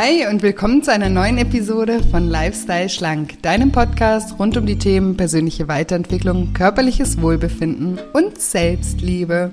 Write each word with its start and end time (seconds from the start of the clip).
Hi 0.00 0.28
und 0.28 0.42
willkommen 0.42 0.84
zu 0.84 0.92
einer 0.92 1.08
neuen 1.08 1.38
Episode 1.38 2.00
von 2.04 2.28
Lifestyle 2.28 2.88
Schlank, 2.88 3.42
deinem 3.42 3.72
Podcast 3.72 4.38
rund 4.38 4.56
um 4.56 4.64
die 4.64 4.78
Themen 4.78 5.16
persönliche 5.16 5.66
Weiterentwicklung, 5.66 6.52
körperliches 6.52 7.20
Wohlbefinden 7.20 7.98
und 8.12 8.40
Selbstliebe. 8.40 9.50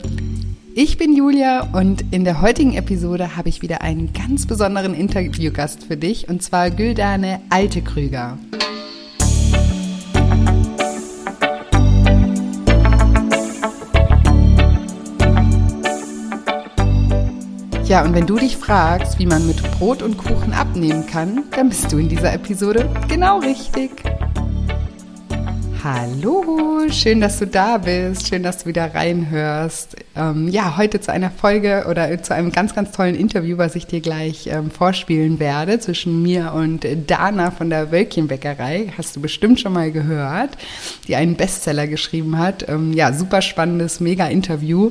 Ich 0.75 0.99
bin 0.99 1.17
Julia 1.17 1.71
und 1.73 2.13
in 2.13 2.25
der 2.25 2.41
heutigen 2.41 2.75
Episode 2.75 3.35
habe 3.35 3.49
ich 3.49 3.63
wieder 3.63 3.81
einen 3.81 4.13
ganz 4.13 4.45
besonderen 4.45 4.93
Interviewgast 4.93 5.83
für 5.83 5.97
dich 5.97 6.29
und 6.29 6.43
zwar 6.43 6.69
Güldane 6.69 7.41
Altekrüger. 7.49 8.37
Ja, 17.87 18.03
und 18.03 18.15
wenn 18.15 18.25
du 18.25 18.37
dich 18.37 18.57
fragst, 18.57 19.19
wie 19.19 19.27
man 19.27 19.45
mit 19.45 19.61
Brot 19.73 20.01
und 20.01 20.17
Kuchen 20.17 20.53
abnehmen 20.53 21.05
kann, 21.05 21.43
dann 21.51 21.69
bist 21.69 21.91
du 21.91 21.99
in 21.99 22.09
dieser 22.09 22.33
Episode 22.33 22.89
genau 23.07 23.37
richtig. 23.37 23.91
Hallo, 25.87 26.89
schön, 26.89 27.21
dass 27.21 27.37
du 27.37 27.45
da 27.45 27.77
bist, 27.77 28.27
schön, 28.27 28.41
dass 28.41 28.63
du 28.63 28.65
wieder 28.65 28.95
reinhörst. 28.95 29.95
Ähm, 30.15 30.47
ja, 30.47 30.77
heute 30.77 30.99
zu 30.99 31.11
einer 31.11 31.29
Folge 31.29 31.85
oder 31.87 32.23
zu 32.23 32.33
einem 32.33 32.51
ganz, 32.51 32.73
ganz 32.73 32.91
tollen 32.91 33.13
Interview, 33.13 33.59
was 33.59 33.75
ich 33.75 33.85
dir 33.85 34.01
gleich 34.01 34.47
ähm, 34.47 34.71
vorspielen 34.71 35.39
werde 35.39 35.77
zwischen 35.77 36.23
mir 36.23 36.53
und 36.55 36.87
Dana 37.05 37.51
von 37.51 37.69
der 37.69 37.91
Wölkchenbäckerei. 37.91 38.93
Hast 38.97 39.15
du 39.15 39.21
bestimmt 39.21 39.59
schon 39.59 39.73
mal 39.73 39.91
gehört, 39.91 40.57
die 41.07 41.15
einen 41.15 41.35
Bestseller 41.35 41.85
geschrieben 41.85 42.39
hat. 42.39 42.67
Ähm, 42.67 42.91
ja, 42.93 43.13
super 43.13 43.43
spannendes, 43.43 43.99
mega 43.99 44.25
Interview. 44.25 44.89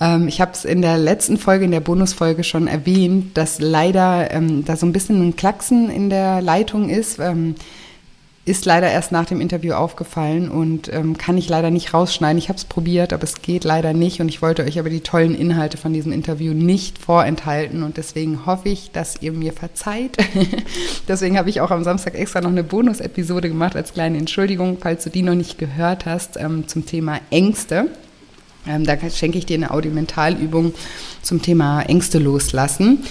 Ähm, 0.00 0.26
ich 0.26 0.40
habe 0.40 0.50
es 0.50 0.64
in 0.64 0.82
der 0.82 0.98
letzten 0.98 1.36
Folge, 1.36 1.64
in 1.64 1.70
der 1.70 1.78
Bonusfolge 1.78 2.42
schon 2.42 2.66
erwähnt, 2.66 3.38
dass 3.38 3.60
leider 3.60 4.32
ähm, 4.32 4.64
da 4.64 4.74
so 4.74 4.84
ein 4.84 4.92
bisschen 4.92 5.28
ein 5.28 5.36
Klacksen 5.36 5.90
in 5.90 6.10
der 6.10 6.42
Leitung 6.42 6.88
ist. 6.88 7.20
Ähm, 7.20 7.54
ist 8.46 8.66
leider 8.66 8.90
erst 8.90 9.10
nach 9.10 9.24
dem 9.24 9.40
Interview 9.40 9.72
aufgefallen 9.72 10.50
und 10.50 10.92
ähm, 10.92 11.16
kann 11.16 11.38
ich 11.38 11.48
leider 11.48 11.70
nicht 11.70 11.94
rausschneiden. 11.94 12.36
Ich 12.36 12.50
habe 12.50 12.58
es 12.58 12.66
probiert, 12.66 13.14
aber 13.14 13.24
es 13.24 13.40
geht 13.40 13.64
leider 13.64 13.94
nicht 13.94 14.20
und 14.20 14.28
ich 14.28 14.42
wollte 14.42 14.64
euch 14.64 14.78
aber 14.78 14.90
die 14.90 15.00
tollen 15.00 15.34
Inhalte 15.34 15.78
von 15.78 15.94
diesem 15.94 16.12
Interview 16.12 16.52
nicht 16.52 16.98
vorenthalten 16.98 17.82
und 17.82 17.96
deswegen 17.96 18.44
hoffe 18.44 18.68
ich, 18.68 18.90
dass 18.90 19.22
ihr 19.22 19.32
mir 19.32 19.54
verzeiht. 19.54 20.18
deswegen 21.08 21.38
habe 21.38 21.48
ich 21.48 21.62
auch 21.62 21.70
am 21.70 21.84
Samstag 21.84 22.14
extra 22.16 22.42
noch 22.42 22.50
eine 22.50 22.64
Bonus-Episode 22.64 23.48
gemacht 23.48 23.76
als 23.76 23.94
kleine 23.94 24.18
Entschuldigung, 24.18 24.76
falls 24.78 25.04
du 25.04 25.10
die 25.10 25.22
noch 25.22 25.34
nicht 25.34 25.56
gehört 25.56 26.04
hast, 26.04 26.36
ähm, 26.36 26.68
zum 26.68 26.84
Thema 26.84 27.20
Ängste. 27.30 27.86
Ähm, 28.66 28.84
da 28.84 28.96
schenke 29.10 29.38
ich 29.38 29.46
dir 29.46 29.56
eine 29.56 29.70
Audiomentalübung 29.70 30.74
zum 31.22 31.40
Thema 31.40 31.82
Ängste 31.82 32.18
loslassen. 32.18 33.04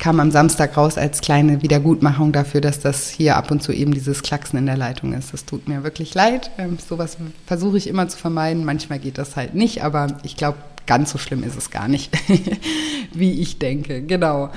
Kam 0.00 0.18
am 0.18 0.30
Samstag 0.30 0.78
raus 0.78 0.96
als 0.96 1.20
kleine 1.20 1.60
Wiedergutmachung 1.60 2.32
dafür, 2.32 2.62
dass 2.62 2.80
das 2.80 3.10
hier 3.10 3.36
ab 3.36 3.50
und 3.50 3.62
zu 3.62 3.70
eben 3.70 3.92
dieses 3.92 4.22
Klacksen 4.22 4.58
in 4.58 4.64
der 4.64 4.78
Leitung 4.78 5.12
ist. 5.12 5.34
Das 5.34 5.44
tut 5.44 5.68
mir 5.68 5.84
wirklich 5.84 6.14
leid. 6.14 6.50
Ähm, 6.56 6.78
sowas 6.78 7.18
versuche 7.46 7.76
ich 7.76 7.86
immer 7.86 8.08
zu 8.08 8.16
vermeiden. 8.16 8.64
Manchmal 8.64 8.98
geht 8.98 9.18
das 9.18 9.36
halt 9.36 9.54
nicht, 9.54 9.84
aber 9.84 10.06
ich 10.22 10.36
glaube, 10.36 10.56
ganz 10.86 11.10
so 11.10 11.18
schlimm 11.18 11.42
ist 11.42 11.56
es 11.56 11.70
gar 11.70 11.86
nicht, 11.86 12.10
wie 13.12 13.42
ich 13.42 13.58
denke. 13.58 14.00
Genau. 14.00 14.48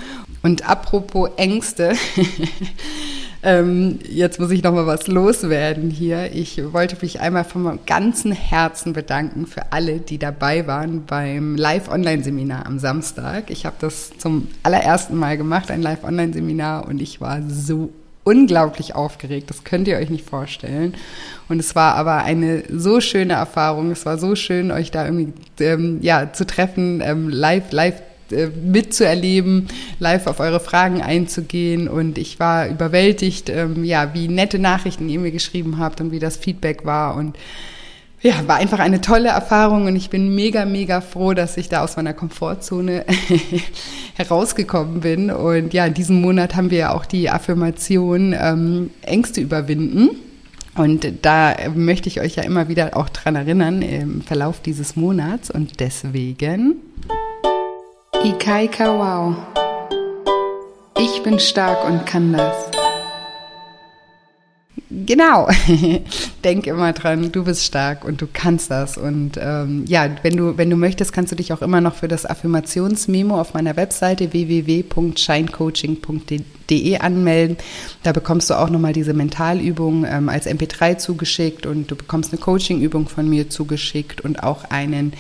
Und 0.44 0.68
apropos 0.68 1.30
Ängste. 1.36 1.94
Ähm, 3.46 4.00
jetzt 4.10 4.40
muss 4.40 4.52
ich 4.52 4.64
noch 4.64 4.74
mal 4.74 4.88
was 4.88 5.08
loswerden 5.08 5.90
hier. 5.90 6.32
Ich 6.34 6.62
wollte 6.72 6.96
mich 7.02 7.20
einmal 7.20 7.44
vom 7.44 7.80
ganzen 7.86 8.32
Herzen 8.32 8.94
bedanken 8.94 9.48
für 9.48 9.74
alle, 9.74 10.00
die 10.00 10.18
dabei 10.18 10.66
waren 10.66 11.06
beim 11.06 11.58
Live-Online-Seminar 11.58 12.66
am 12.66 12.80
Samstag. 12.80 13.50
Ich 13.50 13.66
habe 13.66 13.76
das 13.80 14.12
zum 14.18 14.48
allerersten 14.64 15.18
Mal 15.18 15.36
gemacht, 15.36 15.72
ein 15.72 15.82
Live-Online-Seminar, 15.82 16.88
und 16.88 17.02
ich 17.02 17.20
war 17.20 17.42
so 17.50 17.92
unglaublich 18.24 18.96
aufgeregt. 18.96 19.50
Das 19.50 19.66
könnt 19.66 19.90
ihr 19.90 19.98
euch 19.98 20.10
nicht 20.10 20.26
vorstellen. 20.26 20.94
Und 21.50 21.60
es 21.60 21.76
war 21.76 21.96
aber 21.96 22.24
eine 22.24 22.64
so 22.70 23.02
schöne 23.02 23.34
Erfahrung. 23.34 23.92
Es 23.92 24.06
war 24.06 24.18
so 24.18 24.36
schön, 24.36 24.72
euch 24.72 24.92
da 24.92 25.04
irgendwie 25.04 25.34
ähm, 25.60 26.00
ja 26.02 26.32
zu 26.32 26.46
treffen, 26.46 27.02
ähm, 27.02 27.28
live, 27.28 27.74
live 27.74 28.02
mitzuerleben, 28.64 29.68
live 30.00 30.28
auf 30.28 30.40
eure 30.40 30.60
Fragen 30.60 31.02
einzugehen. 31.02 31.88
Und 31.88 32.18
ich 32.18 32.40
war 32.40 32.68
überwältigt, 32.68 33.50
ähm, 33.50 33.84
ja, 33.84 34.14
wie 34.14 34.28
nette 34.28 34.60
Nachrichten 34.60 35.10
ihr 35.10 35.20
mir 35.20 35.32
geschrieben 35.32 35.78
habt 35.80 36.02
und 36.02 36.12
wie 36.12 36.20
das 36.20 36.38
Feedback 36.38 36.86
war. 36.86 37.16
Und 37.16 37.38
ja, 38.24 38.48
war 38.48 38.56
einfach 38.56 38.80
eine 38.80 39.02
tolle 39.02 39.30
Erfahrung 39.30 39.86
und 39.86 39.98
ich 39.98 40.10
bin 40.10 40.34
mega, 40.34 40.64
mega 40.64 41.02
froh, 41.02 41.34
dass 41.34 41.58
ich 41.58 41.68
da 41.68 41.84
aus 41.84 41.98
meiner 41.98 42.14
Komfortzone 42.14 43.06
herausgekommen 44.16 45.02
bin. 45.02 45.30
Und 45.30 45.74
ja, 45.74 45.86
in 45.86 45.94
diesem 45.94 46.22
Monat 46.22 46.56
haben 46.56 46.72
wir 46.72 46.78
ja 46.78 46.94
auch 46.94 47.06
die 47.06 47.30
Affirmation 47.30 48.34
ähm, 48.40 48.92
Ängste 49.02 49.42
überwinden. 49.42 50.12
Und 50.76 51.06
da 51.22 51.56
möchte 51.76 52.08
ich 52.08 52.22
euch 52.22 52.36
ja 52.36 52.44
immer 52.44 52.68
wieder 52.70 52.98
auch 52.98 53.10
dran 53.10 53.36
erinnern 53.36 53.82
im 53.82 54.22
Verlauf 54.22 54.62
dieses 54.62 54.96
Monats. 54.96 55.52
Und 55.52 55.82
deswegen 55.82 56.78
Ikai 58.24 58.70
Kawau. 58.70 59.36
Ich 60.98 61.22
bin 61.24 61.40
stark 61.40 61.86
und 61.86 62.06
kann 62.06 62.32
das. 62.32 62.56
Genau, 64.90 65.50
denk 66.46 66.66
immer 66.68 66.94
dran, 66.94 67.34
du 67.34 67.44
bist 67.44 67.66
stark 67.66 68.06
und 68.06 68.22
du 68.22 68.28
kannst 68.32 68.72
das. 68.72 68.98
Und 68.98 69.38
ähm, 69.42 69.84
ja, 69.88 70.08
wenn 70.22 70.38
du, 70.38 70.58
wenn 70.58 70.70
du 70.70 70.78
möchtest, 70.78 71.12
kannst 71.12 71.34
du 71.34 71.36
dich 71.36 71.52
auch 71.52 71.62
immer 71.62 71.82
noch 71.82 71.96
für 71.96 72.08
das 72.08 72.26
Affirmationsmemo 72.26 73.38
auf 73.38 73.54
meiner 73.54 73.76
Webseite 73.76 74.32
www.shinecoaching.de 74.32 77.00
anmelden. 77.00 77.58
Da 78.04 78.14
bekommst 78.14 78.50
du 78.50 78.54
auch 78.54 78.70
nochmal 78.70 78.94
diese 78.94 79.14
Mentalübung 79.14 80.06
ähm, 80.06 80.30
als 80.30 80.48
MP3 80.48 80.98
zugeschickt 80.98 81.66
und 81.66 81.92
du 81.92 81.98
bekommst 81.98 82.32
eine 82.32 82.40
Coachingübung 82.40 83.10
von 83.10 83.28
mir 83.28 83.50
zugeschickt 83.50 84.22
und 84.22 84.44
auch 84.44 84.64
einen 84.70 85.12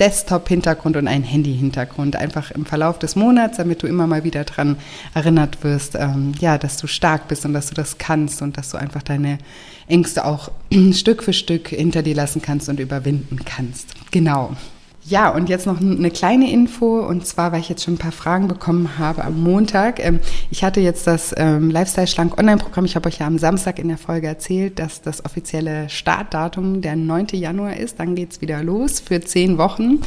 Desktop-Hintergrund 0.00 0.96
und 0.96 1.08
einen 1.08 1.24
Handy-Hintergrund. 1.24 2.16
Einfach 2.16 2.50
im 2.50 2.66
Verlauf 2.66 2.98
des 2.98 3.16
Monats, 3.16 3.56
damit 3.56 3.82
du 3.82 3.86
immer 3.86 4.06
mal 4.06 4.24
wieder 4.24 4.44
daran 4.44 4.76
erinnert 5.14 5.62
wirst, 5.64 5.94
ähm, 5.96 6.32
ja, 6.38 6.58
dass 6.58 6.76
du 6.76 6.86
stark 6.86 7.28
bist 7.28 7.44
und 7.44 7.52
dass 7.52 7.68
du 7.68 7.74
das 7.74 7.98
kannst 7.98 8.42
und 8.42 8.56
dass 8.56 8.70
du 8.70 8.78
einfach 8.78 9.02
deine 9.02 9.38
Ängste 9.88 10.24
auch 10.24 10.50
Stück 10.92 11.22
für 11.22 11.32
Stück 11.32 11.68
hinter 11.68 12.02
dir 12.02 12.14
lassen 12.14 12.42
kannst 12.42 12.68
und 12.68 12.80
überwinden 12.80 13.40
kannst. 13.44 13.94
Genau. 14.10 14.56
Ja, 15.08 15.30
und 15.30 15.48
jetzt 15.48 15.64
noch 15.64 15.80
eine 15.80 16.10
kleine 16.10 16.52
Info, 16.52 16.98
und 17.00 17.24
zwar, 17.24 17.50
weil 17.52 17.60
ich 17.60 17.70
jetzt 17.70 17.82
schon 17.82 17.94
ein 17.94 17.98
paar 17.98 18.12
Fragen 18.12 18.46
bekommen 18.46 18.98
habe 18.98 19.24
am 19.24 19.42
Montag. 19.42 20.04
Ähm, 20.04 20.20
ich 20.50 20.62
hatte 20.62 20.80
jetzt 20.80 21.06
das 21.06 21.34
ähm, 21.38 21.70
Lifestyle 21.70 22.06
Schlank 22.06 22.38
Online-Programm. 22.38 22.84
Ich 22.84 22.94
habe 22.94 23.08
euch 23.08 23.18
ja 23.18 23.26
am 23.26 23.38
Samstag 23.38 23.78
in 23.78 23.88
der 23.88 23.96
Folge 23.96 24.26
erzählt, 24.26 24.78
dass 24.78 25.00
das 25.00 25.24
offizielle 25.24 25.88
Startdatum 25.88 26.82
der 26.82 26.96
9. 26.96 27.28
Januar 27.32 27.78
ist. 27.78 27.98
Dann 27.98 28.16
geht's 28.16 28.42
wieder 28.42 28.62
los 28.62 29.00
für 29.00 29.22
zehn 29.22 29.56
Wochen, 29.56 30.02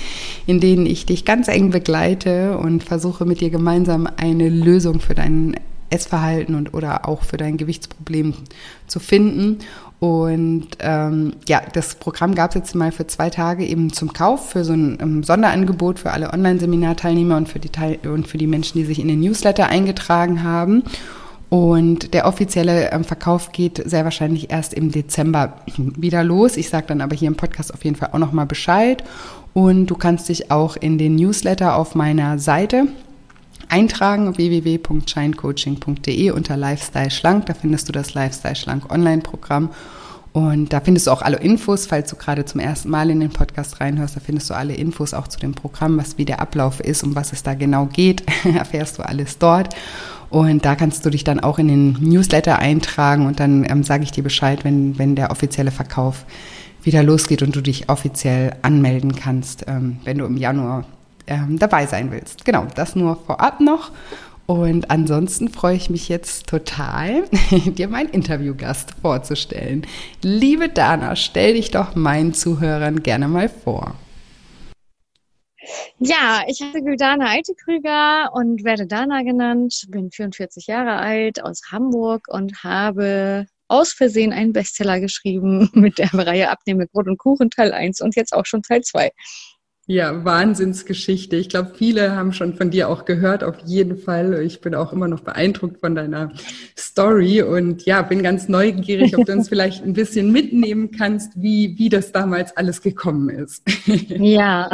in 0.46 0.60
denen 0.60 0.86
ich 0.86 1.08
dich 1.08 1.26
ganz 1.26 1.48
eng 1.48 1.72
begleite 1.72 2.60
und 2.60 2.84
versuche 2.84 3.26
mit 3.26 3.42
dir 3.42 3.50
gemeinsam 3.50 4.08
eine 4.18 4.50
Lösung 4.50 5.00
für 5.00 5.16
dein 5.16 5.56
Essverhalten 5.90 6.54
und 6.56 6.74
oder 6.74 7.08
auch 7.08 7.24
für 7.24 7.38
dein 7.38 7.58
Gewichtsproblem 7.58 8.36
zu 8.88 9.00
finden. 9.00 9.60
Und 10.02 10.70
ähm, 10.80 11.34
ja, 11.48 11.62
das 11.74 11.94
Programm 11.94 12.34
gab 12.34 12.50
es 12.50 12.56
jetzt 12.56 12.74
mal 12.74 12.92
für 12.92 13.06
zwei 13.06 13.30
Tage 13.30 13.64
eben 13.64 13.94
zum 13.94 14.14
Kauf 14.14 14.50
für 14.50 14.64
so 14.64 14.74
ein 14.74 14.96
um, 14.96 15.00
ähm, 15.00 15.24
Sonderangebot 15.24 16.00
für 16.00 16.10
alle 16.10 16.34
Online-Seminarteilnehmer 16.34 17.38
und 17.38 17.48
für 17.48 17.60
die 17.60 17.70
Teil 17.70 18.00
und 18.12 18.28
für 18.28 18.40
die 18.40 18.48
Menschen, 18.48 18.80
die 18.80 18.86
sich 18.86 19.00
in 19.00 19.08
den 19.08 19.20
Newsletter 19.20 19.68
eingetragen 19.68 20.42
haben. 20.42 20.82
Und 21.50 22.16
der 22.16 22.26
offizielle 22.26 22.92
ähm, 22.92 23.04
Verkauf 23.04 23.52
geht 23.52 23.84
sehr 23.86 24.04
wahrscheinlich 24.04 24.50
erst 24.50 24.74
im 24.74 24.92
Dezember 24.92 25.58
wieder 25.78 26.24
los. 26.24 26.58
Ich 26.58 26.70
sage 26.70 26.88
dann 26.88 27.02
aber 27.02 27.16
hier 27.16 27.28
im 27.28 27.36
Podcast 27.36 27.72
auf 27.72 27.86
jeden 27.86 27.96
Fall 27.96 28.10
auch 28.12 28.18
nochmal 28.18 28.48
Bescheid. 28.48 29.04
Und 29.54 29.86
du 29.86 29.96
kannst 29.96 30.30
dich 30.30 30.50
auch 30.50 30.78
in 30.78 30.98
den 30.98 31.16
Newsletter 31.16 31.76
auf 31.76 31.94
meiner 31.94 32.40
Seite 32.40 32.88
eintragen 33.72 34.38
www.shinecoaching.de 34.38 36.32
unter 36.32 36.58
Lifestyle 36.58 37.10
Schlank. 37.10 37.46
Da 37.46 37.54
findest 37.54 37.88
du 37.88 37.94
das 37.94 38.14
Lifestyle 38.14 38.56
Schlank 38.56 38.92
Online-Programm. 38.92 39.70
Und 40.34 40.72
da 40.72 40.80
findest 40.80 41.08
du 41.08 41.12
auch 41.12 41.22
alle 41.22 41.38
Infos, 41.38 41.88
falls 41.88 42.10
du 42.10 42.16
gerade 42.16 42.46
zum 42.46 42.62
ersten 42.62 42.90
Mal 42.90 43.10
in 43.10 43.20
den 43.20 43.32
Podcast 43.32 43.82
reinhörst, 43.82 44.16
da 44.16 44.22
findest 44.22 44.50
du 44.50 44.54
alle 44.54 44.74
Infos 44.74 45.14
auch 45.14 45.28
zu 45.28 45.40
dem 45.40 45.54
Programm, 45.54 45.98
was 45.98 46.18
wie 46.18 46.24
der 46.24 46.40
Ablauf 46.40 46.80
ist, 46.80 47.04
um 47.04 47.16
was 47.16 47.34
es 47.34 47.44
da 47.44 47.54
genau 47.54 47.88
geht, 47.88 48.24
erfährst 48.56 48.98
du 48.98 49.04
alles 49.04 49.40
dort. 49.40 49.76
Und 50.30 50.64
da 50.64 50.76
kannst 50.76 51.06
du 51.06 51.10
dich 51.10 51.26
dann 51.26 51.42
auch 51.42 51.60
in 51.60 51.68
den 51.68 51.98
Newsletter 52.00 52.60
eintragen 52.60 53.26
und 53.26 53.42
dann 53.42 53.66
ähm, 53.70 53.84
sage 53.84 54.04
ich 54.04 54.12
dir 54.12 54.24
Bescheid, 54.24 54.64
wenn, 54.64 54.98
wenn 54.98 55.18
der 55.18 55.32
offizielle 55.32 55.72
Verkauf 55.72 56.26
wieder 56.84 57.04
losgeht 57.04 57.42
und 57.44 57.54
du 57.54 57.62
dich 57.62 57.90
offiziell 57.90 58.56
anmelden 58.62 59.14
kannst, 59.16 59.66
ähm, 59.68 59.98
wenn 60.06 60.18
du 60.18 60.26
im 60.26 60.38
Januar 60.38 60.86
ähm, 61.28 61.60
dabei 61.60 61.86
sein 61.86 62.12
willst. 62.12 62.46
Genau, 62.46 62.68
das 62.76 62.96
nur 62.96 63.16
vorab 63.16 63.60
noch. 63.60 63.92
Und 64.48 64.92
ansonsten 64.92 65.50
freue 65.50 65.76
ich 65.78 65.90
mich 65.90 66.10
jetzt 66.10 66.48
total, 66.48 67.24
dir 67.52 67.88
meinen 67.88 68.10
Interviewgast 68.10 68.96
vorzustellen. 69.02 69.88
Liebe 70.22 70.68
Dana, 70.68 71.16
stell 71.16 71.54
dich 71.54 71.72
doch 71.72 71.96
meinen 71.96 72.34
Zuhörern 72.34 73.02
gerne 73.02 73.28
mal 73.28 73.48
vor. 73.48 73.96
Ja, 76.00 76.42
ich 76.48 76.60
heiße 76.62 76.82
Güldana 76.82 77.28
Altekrüger 77.28 78.32
und 78.34 78.64
werde 78.64 78.88
Dana 78.88 79.22
genannt, 79.22 79.86
bin 79.90 80.12
44 80.12 80.68
Jahre 80.68 80.98
alt, 80.98 81.44
aus 81.44 81.62
Hamburg 81.72 82.28
und 82.28 82.64
habe 82.64 83.46
aus 83.68 83.94
Versehen 83.94 84.34
einen 84.34 84.52
Bestseller 84.52 85.00
geschrieben 85.00 85.70
mit 85.74 85.98
der 85.98 86.14
Reihe 86.14 86.50
Abnehmen 86.50 86.80
mit 86.80 86.92
Brot 86.92 87.08
und 87.08 87.18
Kuchen 87.18 87.50
Teil 87.50 87.72
1 87.72 88.02
und 88.02 88.16
jetzt 88.16 88.34
auch 88.34 88.46
schon 88.46 88.64
Teil 88.64 88.82
2. 88.82 89.12
Ja, 89.92 90.24
Wahnsinnsgeschichte. 90.24 91.36
Ich 91.36 91.50
glaube, 91.50 91.74
viele 91.76 92.16
haben 92.16 92.32
schon 92.32 92.54
von 92.56 92.70
dir 92.72 92.88
auch 92.88 93.04
gehört, 93.04 93.44
auf 93.44 93.58
jeden 93.66 93.98
Fall. 93.98 94.42
Ich 94.42 94.62
bin 94.62 94.74
auch 94.74 94.94
immer 94.94 95.10
noch 95.10 95.20
beeindruckt 95.20 95.82
von 95.82 95.96
deiner 95.96 96.32
Story 96.78 97.42
und 97.42 97.86
ja, 97.86 98.02
bin 98.02 98.24
ganz 98.24 98.48
neugierig, 98.48 99.18
ob 99.18 99.26
du 99.26 99.34
uns 99.34 99.50
vielleicht 99.50 99.84
ein 99.84 99.92
bisschen 99.92 100.32
mitnehmen 100.32 100.92
kannst, 100.92 101.34
wie, 101.36 101.78
wie 101.78 101.90
das 101.90 102.14
damals 102.14 102.56
alles 102.56 102.82
gekommen 102.82 103.28
ist. 103.28 103.64
Ja, 104.08 104.70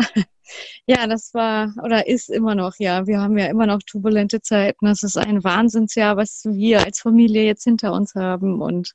ja, 0.86 1.08
das 1.08 1.34
war 1.34 1.74
oder 1.84 2.08
ist 2.08 2.30
immer 2.30 2.54
noch, 2.54 2.76
ja. 2.78 3.08
Wir 3.08 3.20
haben 3.20 3.40
ja 3.40 3.48
immer 3.48 3.66
noch 3.66 3.80
turbulente 3.80 4.42
Zeiten. 4.42 4.86
Das 4.86 5.02
ist 5.02 5.18
ein 5.18 5.44
Wahnsinnsjahr, 5.44 6.16
was 6.16 6.44
wir 6.46 6.86
als 6.86 7.00
Familie 7.00 7.44
jetzt 7.44 7.64
hinter 7.64 7.92
uns 7.92 8.14
haben 8.14 8.62
und 8.62 8.94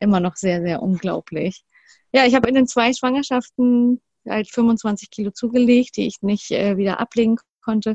immer 0.00 0.18
noch 0.18 0.34
sehr, 0.34 0.62
sehr 0.62 0.82
unglaublich. 0.82 1.64
Ja, 2.12 2.26
ich 2.26 2.34
habe 2.34 2.48
in 2.48 2.56
den 2.56 2.66
zwei 2.66 2.92
Schwangerschaften 2.92 4.00
halt 4.28 4.50
25 4.50 5.10
Kilo 5.10 5.30
zugelegt, 5.30 5.96
die 5.96 6.06
ich 6.06 6.22
nicht 6.22 6.50
äh, 6.50 6.76
wieder 6.76 7.00
ablegen 7.00 7.36
konnte. 7.62 7.94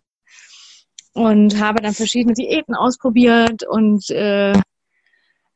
Und 1.14 1.60
habe 1.60 1.82
dann 1.82 1.94
verschiedene 1.94 2.34
Diäten 2.34 2.76
ausprobiert 2.76 3.68
und 3.68 4.10
äh, 4.12 4.54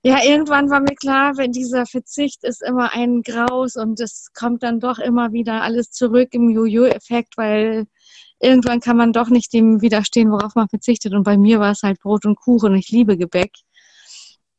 ja, 0.05 0.21
irgendwann 0.21 0.69
war 0.69 0.81
mir 0.81 0.95
klar, 0.95 1.37
wenn 1.37 1.53
dieser 1.53 1.85
Verzicht 1.85 2.43
ist 2.43 2.61
immer 2.61 2.91
ein 2.93 3.21
Graus 3.21 3.77
und 3.77 4.01
es 4.01 4.33
kommt 4.33 4.61
dann 4.61 4.81
doch 4.81 4.99
immer 4.99 5.31
wieder 5.31 5.61
alles 5.61 5.91
zurück 5.91 6.29
im 6.33 6.49
Jojo-Effekt, 6.49 7.37
weil 7.37 7.85
irgendwann 8.41 8.81
kann 8.81 8.97
man 8.97 9.13
doch 9.13 9.29
nicht 9.29 9.53
dem 9.53 9.81
widerstehen, 9.81 10.29
worauf 10.29 10.55
man 10.55 10.67
verzichtet. 10.67 11.13
Und 11.13 11.23
bei 11.23 11.37
mir 11.37 11.61
war 11.61 11.71
es 11.71 11.83
halt 11.83 12.01
Brot 12.01 12.25
und 12.25 12.35
Kuchen. 12.35 12.75
Ich 12.75 12.89
liebe 12.89 13.17
Gebäck. 13.17 13.51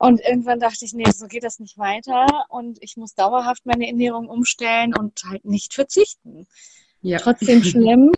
Und 0.05 0.21
irgendwann 0.21 0.61
dachte 0.61 0.85
ich, 0.85 0.93
nee, 0.93 1.11
so 1.11 1.27
geht 1.27 1.45
das 1.45 1.61
nicht 1.61 1.79
weiter 1.79 2.27
und 2.49 2.79
ich 2.83 2.97
muss 2.97 3.15
dauerhaft 3.15 3.65
meine 3.65 3.87
Ernährung 3.87 4.29
umstellen 4.29 4.95
und 4.95 5.23
halt 5.29 5.45
nicht 5.45 5.73
verzichten. 5.73 6.47
Ja. 7.01 7.19
Trotzdem 7.19 7.65
schlimm. 7.65 8.13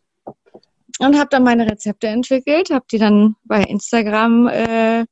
Und 0.98 1.18
habe 1.18 1.28
dann 1.30 1.44
meine 1.44 1.70
Rezepte 1.70 2.08
entwickelt, 2.08 2.70
habe 2.70 2.86
die 2.90 2.98
dann 2.98 3.36
bei 3.44 3.62
Instagram 3.62 4.48
äh, 4.48 5.04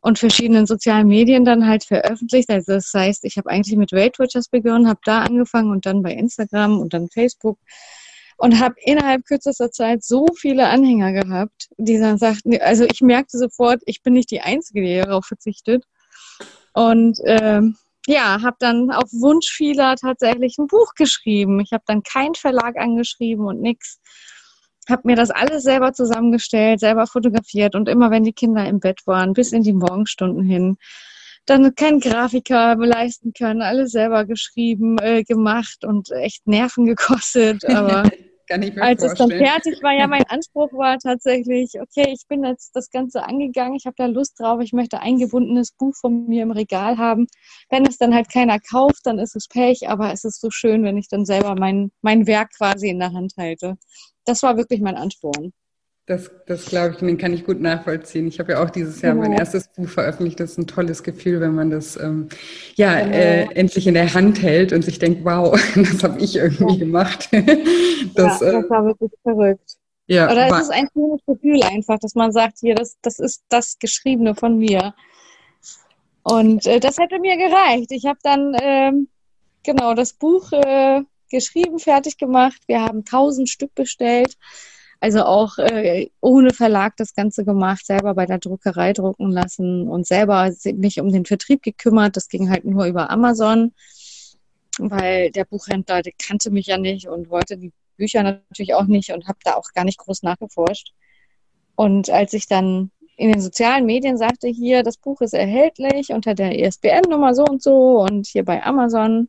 und 0.00 0.18
verschiedenen 0.18 0.66
sozialen 0.66 1.06
Medien 1.06 1.44
dann 1.44 1.66
halt 1.66 1.84
veröffentlicht. 1.84 2.50
Also 2.50 2.72
das 2.72 2.92
heißt, 2.92 3.24
ich 3.24 3.36
habe 3.38 3.48
eigentlich 3.48 3.76
mit 3.76 3.92
Weight 3.92 4.18
Watchers 4.18 4.48
begonnen, 4.48 4.88
habe 4.88 5.00
da 5.04 5.22
angefangen 5.22 5.70
und 5.70 5.86
dann 5.86 6.02
bei 6.02 6.12
Instagram 6.12 6.80
und 6.80 6.92
dann 6.92 7.08
Facebook 7.08 7.58
und 8.36 8.58
habe 8.58 8.74
innerhalb 8.82 9.24
kürzester 9.24 9.70
Zeit 9.70 10.02
so 10.02 10.26
viele 10.36 10.68
Anhänger 10.68 11.12
gehabt, 11.12 11.68
die 11.76 11.98
dann 11.98 12.18
sagten, 12.18 12.58
also 12.60 12.84
ich 12.84 13.02
merkte 13.02 13.38
sofort, 13.38 13.82
ich 13.84 14.02
bin 14.02 14.14
nicht 14.14 14.30
die 14.30 14.40
Einzige, 14.40 14.80
die 14.80 14.96
darauf 14.96 15.26
verzichtet. 15.26 15.84
Und 16.72 17.18
ähm, 17.24 17.76
ja, 18.06 18.42
habe 18.42 18.56
dann 18.58 18.90
auf 18.90 19.10
Wunsch 19.12 19.50
vieler 19.50 19.96
tatsächlich 19.96 20.56
ein 20.58 20.66
Buch 20.66 20.94
geschrieben. 20.94 21.60
Ich 21.60 21.72
habe 21.72 21.84
dann 21.86 22.02
keinen 22.02 22.34
Verlag 22.34 22.76
angeschrieben 22.76 23.46
und 23.46 23.60
nichts 23.60 24.00
habe 24.88 25.02
mir 25.04 25.16
das 25.16 25.30
alles 25.30 25.62
selber 25.62 25.92
zusammengestellt, 25.92 26.80
selber 26.80 27.06
fotografiert 27.06 27.74
und 27.74 27.88
immer 27.88 28.10
wenn 28.10 28.24
die 28.24 28.32
Kinder 28.32 28.66
im 28.66 28.80
Bett 28.80 29.06
waren, 29.06 29.32
bis 29.32 29.52
in 29.52 29.62
die 29.62 29.72
Morgenstunden 29.72 30.42
hin, 30.42 30.76
dann 31.46 31.74
keinen 31.74 32.00
Grafiker 32.00 32.76
leisten 32.76 33.32
können, 33.32 33.62
alles 33.62 33.92
selber 33.92 34.24
geschrieben, 34.24 34.98
äh, 34.98 35.22
gemacht 35.22 35.84
und 35.84 36.10
echt 36.10 36.46
Nerven 36.46 36.86
gekostet, 36.86 37.64
aber 37.64 38.02
Kann 38.50 38.62
ich 38.62 38.74
mir 38.74 38.82
Als 38.82 39.00
vorstellen. 39.00 39.30
es 39.30 39.38
dann 39.38 39.46
fertig 39.46 39.82
war, 39.82 39.92
ja, 39.92 40.06
mein 40.08 40.24
Anspruch 40.28 40.72
war 40.72 40.98
tatsächlich, 40.98 41.80
okay, 41.80 42.12
ich 42.12 42.26
bin 42.26 42.42
jetzt 42.42 42.74
das 42.74 42.90
Ganze 42.90 43.22
angegangen, 43.22 43.76
ich 43.76 43.86
habe 43.86 43.94
da 43.96 44.06
Lust 44.06 44.40
drauf, 44.40 44.60
ich 44.60 44.72
möchte 44.72 44.98
ein 44.98 45.18
gebundenes 45.18 45.70
Buch 45.70 45.94
von 45.94 46.26
mir 46.26 46.42
im 46.42 46.50
Regal 46.50 46.98
haben. 46.98 47.28
Wenn 47.68 47.86
es 47.86 47.96
dann 47.96 48.12
halt 48.12 48.28
keiner 48.28 48.58
kauft, 48.58 49.02
dann 49.04 49.20
ist 49.20 49.36
es 49.36 49.46
Pech, 49.46 49.88
aber 49.88 50.12
es 50.12 50.24
ist 50.24 50.40
so 50.40 50.50
schön, 50.50 50.82
wenn 50.82 50.96
ich 50.96 51.06
dann 51.08 51.24
selber 51.24 51.54
mein, 51.54 51.92
mein 52.02 52.26
Werk 52.26 52.50
quasi 52.56 52.88
in 52.88 52.98
der 52.98 53.12
Hand 53.12 53.34
halte. 53.38 53.76
Das 54.24 54.42
war 54.42 54.56
wirklich 54.56 54.80
mein 54.80 54.96
Ansporn. 54.96 55.52
Das, 56.06 56.30
das 56.46 56.66
glaube 56.66 56.94
ich, 56.94 56.96
den 56.96 57.18
kann 57.18 57.32
ich 57.32 57.44
gut 57.44 57.60
nachvollziehen. 57.60 58.26
Ich 58.26 58.40
habe 58.40 58.52
ja 58.52 58.64
auch 58.64 58.70
dieses 58.70 59.00
Jahr 59.00 59.14
genau. 59.14 59.28
mein 59.28 59.38
erstes 59.38 59.68
Buch 59.68 59.88
veröffentlicht. 59.88 60.40
Das 60.40 60.52
ist 60.52 60.58
ein 60.58 60.66
tolles 60.66 61.04
Gefühl, 61.04 61.40
wenn 61.40 61.54
man 61.54 61.70
das 61.70 61.96
ähm, 61.96 62.28
ja 62.74 62.98
genau. 62.98 63.14
äh, 63.14 63.42
endlich 63.54 63.86
in 63.86 63.94
der 63.94 64.12
Hand 64.12 64.42
hält 64.42 64.72
und 64.72 64.84
sich 64.84 64.98
denkt, 64.98 65.24
wow, 65.24 65.52
das 65.76 66.02
habe 66.02 66.20
ich 66.20 66.34
irgendwie 66.36 66.72
ja. 66.72 66.78
gemacht. 66.78 67.28
das, 68.14 68.40
ja, 68.40 68.52
das 68.52 68.64
äh, 68.64 68.70
war 68.70 68.86
wirklich 68.86 69.12
verrückt. 69.22 69.76
Ja, 70.08 70.28
Oder 70.28 70.48
es 70.48 70.62
ist 70.62 70.72
ein 70.72 70.88
schönes 70.92 71.20
Gefühl 71.24 71.62
einfach, 71.62 71.96
dass 72.00 72.16
man 72.16 72.32
sagt, 72.32 72.58
hier, 72.58 72.74
das, 72.74 72.98
das 73.02 73.20
ist 73.20 73.44
das 73.48 73.78
Geschriebene 73.78 74.34
von 74.34 74.58
mir. 74.58 74.92
Und 76.24 76.66
äh, 76.66 76.80
das 76.80 76.98
hätte 76.98 77.20
mir 77.20 77.36
gereicht. 77.36 77.92
Ich 77.92 78.06
habe 78.06 78.18
dann 78.24 78.56
ähm, 78.60 79.08
genau 79.62 79.94
das 79.94 80.12
Buch 80.12 80.50
äh, 80.50 81.02
geschrieben, 81.30 81.78
fertig 81.78 82.18
gemacht. 82.18 82.60
Wir 82.66 82.82
haben 82.82 83.04
tausend 83.04 83.48
Stück 83.48 83.74
bestellt. 83.76 84.36
Also 85.00 85.24
auch 85.24 85.56
äh, 85.56 86.10
ohne 86.20 86.52
Verlag 86.52 86.96
das 86.98 87.14
Ganze 87.14 87.44
gemacht, 87.44 87.86
selber 87.86 88.14
bei 88.14 88.26
der 88.26 88.38
Druckerei 88.38 88.92
drucken 88.92 89.30
lassen 89.30 89.88
und 89.88 90.06
selber 90.06 90.52
mich 90.74 91.00
um 91.00 91.10
den 91.10 91.24
Vertrieb 91.24 91.62
gekümmert. 91.62 92.16
Das 92.16 92.28
ging 92.28 92.50
halt 92.50 92.66
nur 92.66 92.84
über 92.84 93.08
Amazon, 93.08 93.72
weil 94.78 95.30
der 95.30 95.46
Buchhändler 95.46 96.02
der 96.02 96.12
kannte 96.22 96.50
mich 96.50 96.66
ja 96.66 96.76
nicht 96.76 97.08
und 97.08 97.30
wollte 97.30 97.56
die 97.56 97.72
Bücher 97.96 98.22
natürlich 98.22 98.74
auch 98.74 98.84
nicht 98.84 99.10
und 99.10 99.26
habe 99.26 99.38
da 99.42 99.54
auch 99.54 99.72
gar 99.74 99.84
nicht 99.84 99.98
groß 99.98 100.22
nachgeforscht. 100.22 100.92
Und 101.76 102.10
als 102.10 102.34
ich 102.34 102.46
dann 102.46 102.90
in 103.16 103.32
den 103.32 103.40
sozialen 103.40 103.86
Medien 103.86 104.18
sagte, 104.18 104.48
hier, 104.48 104.82
das 104.82 104.98
Buch 104.98 105.22
ist 105.22 105.34
erhältlich 105.34 106.10
unter 106.10 106.34
der 106.34 106.58
ISBN-Nummer 106.58 107.34
so 107.34 107.44
und 107.44 107.62
so 107.62 108.00
und 108.00 108.26
hier 108.26 108.44
bei 108.44 108.62
Amazon, 108.62 109.28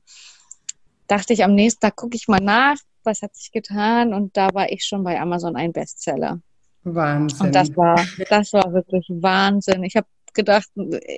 dachte 1.08 1.32
ich 1.34 1.44
am 1.44 1.56
nächsten 1.56 1.82
Tag 1.82 1.96
gucke 1.98 2.16
ich 2.16 2.28
mal 2.28 2.40
nach, 2.40 2.78
was 3.03 3.21
hat 3.21 3.36
sich 3.36 3.51
getan 3.51 4.13
und 4.13 4.36
da 4.38 4.53
war 4.53 4.71
ich 4.71 4.83
schon 4.83 5.03
bei 5.03 5.19
Amazon 5.19 5.56
ein 5.56 5.74
Bestseller. 5.74 6.39
Wahnsinn. 6.83 7.48
Und 7.48 7.56
das 7.56 7.75
war, 7.75 8.03
das 8.30 8.53
war 8.53 8.74
wirklich 8.74 9.06
Wahnsinn. 9.09 9.83
Ich 9.83 9.95
habe 9.95 10.07
gedacht, 10.33 10.68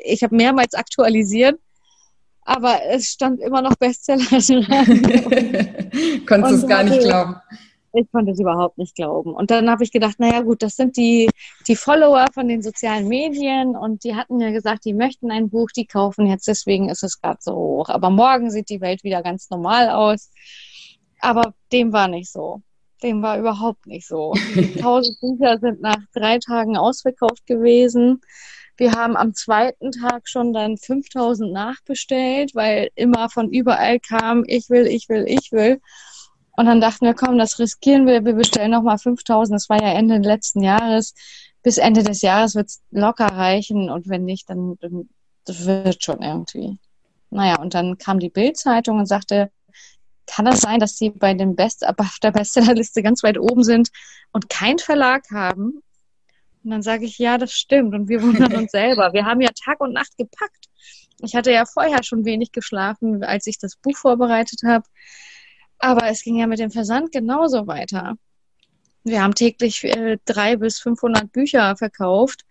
ich 0.06 0.24
habe 0.24 0.35
mehrmals 0.35 0.74
aktualisiert, 0.74 1.59
aber 2.41 2.80
es 2.89 3.07
stand 3.07 3.39
immer 3.39 3.62
noch 3.62 3.75
Bestseller 3.75 4.23
dran. 4.30 6.25
Konntest 6.25 6.52
du 6.52 6.57
es 6.57 6.68
gar 6.68 6.83
nicht 6.83 6.99
glauben. 6.99 7.35
Ich 7.95 8.11
konnte 8.11 8.31
es 8.31 8.40
überhaupt 8.40 8.80
nicht 8.80 8.95
glauben. 8.95 9.35
Und 9.35 9.52
dann 9.52 9.69
habe 9.69 9.83
ich 9.83 9.92
gedacht, 9.92 10.19
naja 10.19 10.42
gut, 10.42 10.63
das 10.63 10.75
sind 10.75 10.97
die, 10.97 11.30
die 11.68 11.75
Follower 11.75 12.25
von 12.33 12.47
den 12.47 12.63
sozialen 12.63 13.07
Medien 13.07 13.75
und 13.75 14.04
die 14.04 14.16
hatten 14.16 14.37
mir 14.37 14.52
gesagt, 14.52 14.85
die 14.85 14.95
möchten 14.95 15.30
ein 15.30 15.52
Buch, 15.52 15.69
die 15.69 15.85
kaufen 15.85 16.25
jetzt, 16.25 16.47
deswegen 16.47 16.90
ist 16.90 17.04
es 17.04 17.21
gerade 17.21 17.37
so 17.40 17.54
hoch. 17.54 17.90
Aber 17.90 18.09
morgen 18.09 18.49
sieht 18.49 18.69
die 18.69 18.81
Welt 18.81 19.04
wieder 19.04 19.21
ganz 19.21 19.52
normal 19.52 19.92
aus. 19.92 20.31
Aber 21.23 21.53
dem 21.71 21.94
war 21.94 22.09
nicht 22.09 22.30
so. 22.30 22.61
Dem 23.01 23.21
war 23.21 23.39
überhaupt 23.39 23.87
nicht 23.87 24.06
so. 24.06 24.33
1000 24.33 25.19
Bücher 25.21 25.57
sind 25.57 25.81
nach 25.81 25.99
drei 26.13 26.37
Tagen 26.37 26.75
ausverkauft 26.75 27.45
gewesen. 27.45 28.19
Wir 28.75 28.92
haben 28.92 29.15
am 29.15 29.33
zweiten 29.33 29.92
Tag 29.92 30.27
schon 30.27 30.51
dann 30.51 30.77
5000 30.77 31.53
nachbestellt, 31.53 32.56
weil 32.56 32.89
immer 32.95 33.30
von 33.30 33.49
überall 33.49 34.01
kam, 34.01 34.44
ich 34.47 34.69
will, 34.69 34.85
ich 34.85 35.07
will, 35.07 35.23
ich 35.25 35.53
will. 35.53 35.80
Und 36.57 36.65
dann 36.65 36.81
dachten 36.81 37.06
wir, 37.06 37.13
komm, 37.13 37.37
das 37.37 37.57
riskieren 37.57 38.06
wir, 38.06 38.25
wir 38.25 38.33
bestellen 38.33 38.71
nochmal 38.71 38.97
5000. 38.97 39.56
Das 39.56 39.69
war 39.69 39.81
ja 39.81 39.94
Ende 39.94 40.18
letzten 40.18 40.61
Jahres. 40.61 41.13
Bis 41.61 41.77
Ende 41.77 42.03
des 42.03 42.21
Jahres 42.21 42.56
wird 42.56 42.68
es 42.68 42.81
locker 42.92 43.27
reichen 43.27 43.89
und 43.89 44.09
wenn 44.09 44.25
nicht, 44.25 44.49
dann, 44.49 44.75
dann 44.81 45.07
wird 45.45 46.03
schon 46.03 46.21
irgendwie. 46.21 46.77
Naja, 47.30 47.61
und 47.61 47.73
dann 47.73 47.97
kam 47.97 48.19
die 48.19 48.30
Bildzeitung 48.30 48.99
und 48.99 49.06
sagte, 49.06 49.49
kann 50.27 50.45
das 50.45 50.61
sein, 50.61 50.80
dass 50.80 50.97
sie 50.97 51.09
bei 51.09 51.33
dem 51.33 51.56
Best 51.56 51.85
auf 51.87 52.18
der 52.21 52.31
Bestsellerliste 52.31 53.03
ganz 53.03 53.23
weit 53.23 53.37
oben 53.37 53.63
sind 53.63 53.89
und 54.31 54.49
keinen 54.49 54.80
Verlag 54.80 55.23
haben? 55.31 55.81
Und 56.63 56.71
dann 56.71 56.81
sage 56.81 57.06
ich, 57.06 57.18
ja, 57.18 57.37
das 57.37 57.51
stimmt. 57.51 57.94
Und 57.94 58.07
wir 58.07 58.21
wundern 58.21 58.53
uns 58.56 58.71
selber. 58.71 59.13
Wir 59.13 59.25
haben 59.25 59.42
ja 59.42 59.49
Tag 59.49 59.81
und 59.81 59.94
Nacht 59.94 60.18
gepackt. 60.18 60.68
Ich 61.21 61.35
hatte 61.35 61.51
ja 61.51 61.65
vorher 61.65 62.03
schon 62.03 62.25
wenig 62.25 62.51
geschlafen, 62.51 63.23
als 63.23 63.47
ich 63.47 63.57
das 63.57 63.75
Buch 63.75 63.97
vorbereitet 63.97 64.61
habe. 64.65 64.85
Aber 65.77 66.07
es 66.07 66.23
ging 66.23 66.37
ja 66.37 66.47
mit 66.47 66.59
dem 66.59 66.71
Versand 66.71 67.11
genauso 67.11 67.68
weiter. 67.68 68.15
Wir 69.03 69.21
haben 69.21 69.35
täglich 69.35 69.83
äh, 69.83 70.18
drei 70.23 70.56
bis 70.56 70.80
500 70.80 71.31
Bücher 71.31 71.75
verkauft 71.75 72.45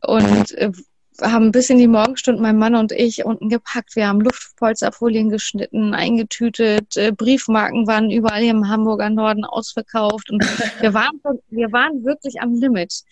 und 0.00 0.52
äh, 0.52 0.72
haben 1.20 1.52
bis 1.52 1.70
in 1.70 1.78
die 1.78 1.88
Morgenstunden 1.88 2.42
mein 2.42 2.58
Mann 2.58 2.74
und 2.74 2.92
ich 2.92 3.24
unten 3.24 3.48
gepackt. 3.48 3.96
Wir 3.96 4.08
haben 4.08 4.20
Luftpolsterfolien 4.20 5.28
geschnitten, 5.28 5.94
eingetütet, 5.94 6.96
äh, 6.96 7.12
Briefmarken 7.12 7.86
waren 7.86 8.10
überall 8.10 8.40
hier 8.40 8.52
im 8.52 8.68
Hamburger 8.68 9.10
Norden 9.10 9.44
ausverkauft 9.44 10.30
und 10.30 10.42
wir 10.80 10.94
waren, 10.94 11.20
wir 11.48 11.72
waren 11.72 12.04
wirklich 12.04 12.40
am 12.40 12.54
Limit. 12.54 13.02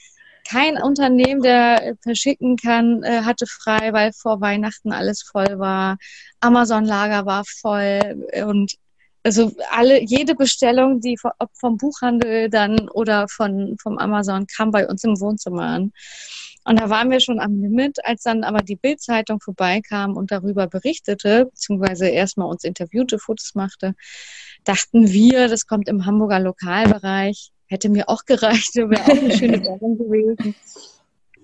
Kein 0.48 0.82
Unternehmen, 0.82 1.42
der 1.42 1.96
verschicken 2.02 2.56
kann, 2.56 3.02
äh, 3.02 3.22
hatte 3.22 3.46
frei, 3.46 3.92
weil 3.92 4.12
vor 4.12 4.40
Weihnachten 4.40 4.92
alles 4.92 5.22
voll 5.22 5.58
war. 5.58 5.98
Amazon-Lager 6.40 7.26
war 7.26 7.44
voll 7.44 8.26
und 8.44 8.74
also 9.22 9.52
alle, 9.70 10.02
jede 10.02 10.34
Bestellung, 10.34 11.00
die 11.00 11.18
ob 11.38 11.50
vom 11.54 11.76
Buchhandel 11.76 12.48
dann 12.48 12.88
oder 12.88 13.28
von, 13.28 13.76
vom 13.80 13.98
Amazon 13.98 14.46
kam 14.46 14.70
bei 14.70 14.88
uns 14.88 15.04
im 15.04 15.20
Wohnzimmer 15.20 15.62
an. 15.62 15.92
Und 16.64 16.78
da 16.78 16.90
waren 16.90 17.10
wir 17.10 17.20
schon 17.20 17.40
am 17.40 17.60
Limit, 17.60 18.04
als 18.04 18.22
dann 18.22 18.44
aber 18.44 18.60
die 18.62 18.76
Bildzeitung 18.76 19.40
vorbeikam 19.40 20.16
und 20.16 20.30
darüber 20.30 20.66
berichtete, 20.66 21.46
beziehungsweise 21.46 22.08
erstmal 22.08 22.48
uns 22.48 22.64
interviewte, 22.64 23.18
Fotos 23.18 23.54
machte, 23.54 23.94
dachten 24.64 25.08
wir, 25.08 25.48
das 25.48 25.66
kommt 25.66 25.88
im 25.88 26.04
Hamburger 26.04 26.40
Lokalbereich. 26.40 27.50
Hätte 27.66 27.88
mir 27.88 28.08
auch 28.08 28.24
gereicht, 28.24 28.74
wäre 28.76 29.02
auch 29.02 29.08
eine 29.08 29.36
schöne 29.36 29.60
Werbung 29.64 29.96
gewesen. 29.96 30.54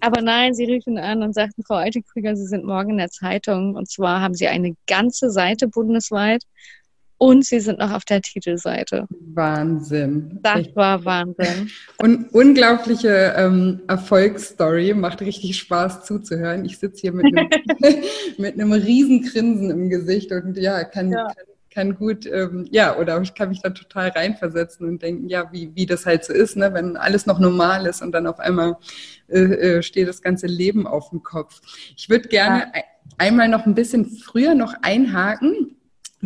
Aber 0.00 0.20
nein, 0.20 0.54
sie 0.54 0.64
riefen 0.64 0.98
an 0.98 1.22
und 1.22 1.34
sagten, 1.34 1.62
Frau 1.62 1.76
Altekrüger, 1.76 2.36
Sie 2.36 2.46
sind 2.46 2.64
morgen 2.64 2.90
in 2.90 2.98
der 2.98 3.08
Zeitung. 3.08 3.74
Und 3.74 3.88
zwar 3.90 4.20
haben 4.20 4.34
Sie 4.34 4.46
eine 4.46 4.74
ganze 4.86 5.30
Seite 5.30 5.68
bundesweit 5.68 6.42
und 7.18 7.44
sie 7.44 7.60
sind 7.60 7.78
noch 7.78 7.92
auf 7.92 8.04
der 8.04 8.20
Titelseite. 8.20 9.06
Wahnsinn. 9.10 10.38
Das 10.42 10.60
Echt. 10.60 10.76
war 10.76 11.04
Wahnsinn. 11.04 11.70
Und 11.98 12.32
unglaubliche 12.34 13.34
ähm, 13.36 13.80
Erfolgsstory. 13.88 14.94
Macht 14.94 15.20
richtig 15.22 15.56
Spaß 15.56 16.04
zuzuhören. 16.04 16.64
Ich 16.64 16.78
sitze 16.78 17.02
hier 17.02 17.12
mit 17.12 17.26
einem, 17.26 17.48
mit 18.38 18.54
einem 18.54 18.72
riesen 18.72 19.22
Grinsen 19.22 19.70
im 19.70 19.88
Gesicht 19.88 20.30
und 20.32 20.56
ja, 20.58 20.84
kann, 20.84 21.10
ja. 21.10 21.26
kann 21.26 21.46
kann 21.76 21.94
gut, 21.94 22.24
ähm, 22.24 22.66
ja, 22.70 22.96
oder 22.96 23.20
ich 23.20 23.34
kann 23.34 23.50
mich 23.50 23.60
da 23.60 23.68
total 23.68 24.08
reinversetzen 24.08 24.88
und 24.88 25.02
denken, 25.02 25.28
ja, 25.28 25.52
wie, 25.52 25.72
wie 25.74 25.84
das 25.84 26.06
halt 26.06 26.24
so 26.24 26.32
ist, 26.32 26.56
ne, 26.56 26.72
wenn 26.72 26.96
alles 26.96 27.26
noch 27.26 27.38
normal 27.38 27.84
ist 27.84 28.00
und 28.00 28.12
dann 28.12 28.26
auf 28.26 28.40
einmal 28.40 28.78
äh, 29.28 29.40
äh 29.40 29.82
steht 29.82 30.08
das 30.08 30.22
ganze 30.22 30.46
Leben 30.46 30.86
auf 30.86 31.10
dem 31.10 31.22
Kopf. 31.22 31.60
Ich 31.94 32.08
würde 32.08 32.30
gerne 32.30 32.72
ja. 32.74 32.82
einmal 33.18 33.50
noch 33.50 33.66
ein 33.66 33.74
bisschen 33.74 34.06
früher 34.06 34.54
noch 34.54 34.72
einhaken 34.80 35.76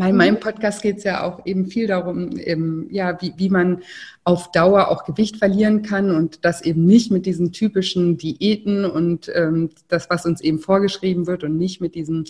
weil 0.00 0.10
in 0.10 0.16
meinem 0.16 0.36
mhm. 0.36 0.40
Podcast 0.40 0.80
geht 0.80 0.96
es 0.96 1.04
ja 1.04 1.22
auch 1.24 1.44
eben 1.44 1.66
viel 1.66 1.86
darum, 1.86 2.38
eben, 2.38 2.88
ja, 2.90 3.20
wie, 3.20 3.34
wie 3.36 3.50
man 3.50 3.82
auf 4.24 4.50
Dauer 4.50 4.88
auch 4.88 5.04
Gewicht 5.04 5.36
verlieren 5.36 5.82
kann 5.82 6.10
und 6.10 6.42
das 6.46 6.62
eben 6.62 6.86
nicht 6.86 7.10
mit 7.10 7.26
diesen 7.26 7.52
typischen 7.52 8.16
Diäten 8.16 8.86
und 8.86 9.30
ähm, 9.34 9.68
das, 9.88 10.08
was 10.08 10.24
uns 10.24 10.40
eben 10.40 10.58
vorgeschrieben 10.58 11.26
wird 11.26 11.44
und 11.44 11.58
nicht 11.58 11.82
mit 11.82 11.94
diesem, 11.94 12.24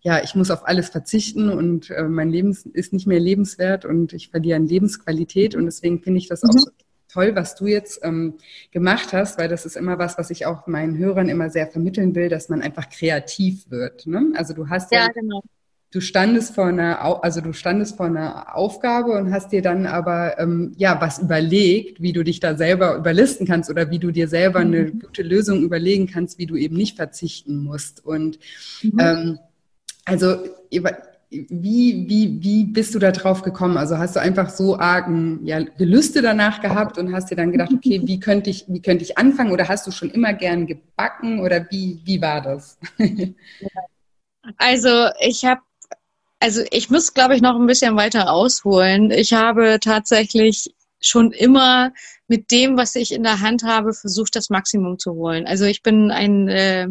ja, 0.00 0.20
ich 0.24 0.34
muss 0.34 0.50
auf 0.50 0.66
alles 0.66 0.88
verzichten 0.88 1.48
und 1.48 1.90
äh, 1.90 2.02
mein 2.08 2.28
Leben 2.28 2.58
ist 2.72 2.92
nicht 2.92 3.06
mehr 3.06 3.20
lebenswert 3.20 3.84
und 3.84 4.12
ich 4.14 4.30
verliere 4.30 4.56
an 4.56 4.66
Lebensqualität 4.66 5.54
und 5.54 5.66
deswegen 5.66 6.02
finde 6.02 6.18
ich 6.18 6.26
das 6.26 6.42
auch 6.42 6.52
mhm. 6.52 6.58
so 6.58 6.70
toll, 7.08 7.36
was 7.36 7.54
du 7.54 7.68
jetzt 7.68 8.00
ähm, 8.02 8.34
gemacht 8.72 9.12
hast, 9.12 9.38
weil 9.38 9.48
das 9.48 9.64
ist 9.64 9.76
immer 9.76 10.00
was, 10.00 10.18
was 10.18 10.30
ich 10.30 10.44
auch 10.46 10.66
meinen 10.66 10.98
Hörern 10.98 11.28
immer 11.28 11.50
sehr 11.50 11.68
vermitteln 11.68 12.16
will, 12.16 12.28
dass 12.28 12.48
man 12.48 12.62
einfach 12.62 12.88
kreativ 12.90 13.70
wird. 13.70 14.08
Ne? 14.08 14.32
Also 14.34 14.54
du 14.54 14.68
hast 14.68 14.90
ja, 14.90 15.02
ja 15.02 15.08
genau 15.12 15.44
du 15.92 16.00
standest 16.00 16.54
vor 16.54 16.66
einer, 16.66 17.22
also 17.22 17.40
du 17.40 17.52
standest 17.52 17.96
vor 17.96 18.06
einer 18.06 18.56
Aufgabe 18.56 19.12
und 19.12 19.32
hast 19.32 19.52
dir 19.52 19.60
dann 19.60 19.86
aber 19.86 20.38
ähm, 20.38 20.72
ja 20.76 21.00
was 21.00 21.18
überlegt, 21.18 22.00
wie 22.00 22.14
du 22.14 22.24
dich 22.24 22.40
da 22.40 22.56
selber 22.56 22.96
überlisten 22.96 23.46
kannst 23.46 23.70
oder 23.70 23.90
wie 23.90 23.98
du 23.98 24.10
dir 24.10 24.26
selber 24.26 24.60
eine 24.60 24.84
mhm. 24.84 25.00
gute 25.00 25.22
Lösung 25.22 25.62
überlegen 25.62 26.06
kannst, 26.06 26.38
wie 26.38 26.46
du 26.46 26.56
eben 26.56 26.76
nicht 26.76 26.96
verzichten 26.96 27.58
musst. 27.62 28.04
Und 28.04 28.38
mhm. 28.82 28.98
ähm, 28.98 29.38
also 30.06 30.36
wie, 31.30 32.08
wie, 32.08 32.42
wie 32.42 32.64
bist 32.64 32.94
du 32.94 32.98
da 32.98 33.10
drauf 33.10 33.42
gekommen? 33.42 33.76
Also 33.76 33.98
hast 33.98 34.16
du 34.16 34.20
einfach 34.20 34.48
so 34.48 34.78
argen 34.78 35.40
ja, 35.44 35.60
Gelüste 35.60 36.22
danach 36.22 36.62
gehabt 36.62 36.96
und 36.96 37.14
hast 37.14 37.30
dir 37.30 37.36
dann 37.36 37.52
gedacht, 37.52 37.70
okay, 37.72 38.00
wie 38.04 38.18
könnte 38.18 38.48
ich, 38.50 38.64
wie 38.68 38.80
könnte 38.80 39.04
ich 39.04 39.18
anfangen? 39.18 39.52
Oder 39.52 39.68
hast 39.68 39.86
du 39.86 39.90
schon 39.90 40.10
immer 40.10 40.32
gern 40.32 40.66
gebacken 40.66 41.40
oder 41.40 41.66
wie, 41.70 42.00
wie 42.04 42.20
war 42.20 42.40
das? 42.40 42.78
Also 44.56 45.08
ich 45.20 45.44
habe 45.44 45.60
also 46.42 46.62
ich 46.72 46.90
muss, 46.90 47.14
glaube 47.14 47.36
ich, 47.36 47.40
noch 47.40 47.54
ein 47.54 47.66
bisschen 47.66 47.96
weiter 47.96 48.32
ausholen. 48.32 49.12
Ich 49.12 49.32
habe 49.32 49.78
tatsächlich 49.80 50.74
schon 51.00 51.30
immer 51.30 51.92
mit 52.26 52.50
dem, 52.50 52.76
was 52.76 52.96
ich 52.96 53.12
in 53.12 53.22
der 53.22 53.40
Hand 53.40 53.62
habe, 53.62 53.92
versucht, 53.92 54.34
das 54.34 54.50
Maximum 54.50 54.98
zu 54.98 55.12
holen. 55.12 55.46
Also 55.46 55.64
ich 55.66 55.82
bin 55.82 56.10
ein 56.10 56.48
äh, 56.48 56.88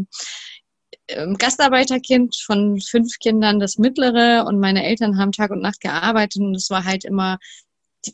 ähm, 1.09 1.37
Gastarbeiterkind 1.37 2.37
von 2.37 2.79
fünf 2.79 3.19
Kindern, 3.19 3.59
das 3.59 3.77
mittlere, 3.77 4.45
und 4.47 4.59
meine 4.59 4.85
Eltern 4.85 5.17
haben 5.17 5.33
Tag 5.33 5.51
und 5.51 5.61
Nacht 5.61 5.81
gearbeitet 5.81 6.41
und 6.41 6.55
es 6.55 6.69
war 6.69 6.85
halt 6.85 7.03
immer 7.03 7.37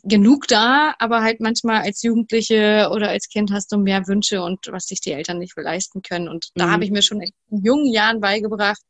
genug 0.02 0.48
da, 0.48 0.94
aber 0.98 1.22
halt 1.22 1.40
manchmal 1.40 1.82
als 1.82 2.02
Jugendliche 2.02 2.90
oder 2.92 3.10
als 3.10 3.28
Kind 3.28 3.52
hast 3.52 3.70
du 3.72 3.78
mehr 3.78 4.06
Wünsche 4.08 4.42
und 4.42 4.66
was 4.70 4.86
sich 4.86 5.00
die 5.00 5.12
Eltern 5.12 5.38
nicht 5.38 5.54
leisten 5.56 6.02
können. 6.02 6.28
Und 6.28 6.48
da 6.56 6.66
mhm. 6.66 6.70
habe 6.72 6.84
ich 6.84 6.90
mir 6.90 7.02
schon 7.02 7.20
in 7.20 7.32
jungen 7.50 7.90
Jahren 7.92 8.20
beigebracht, 8.20 8.82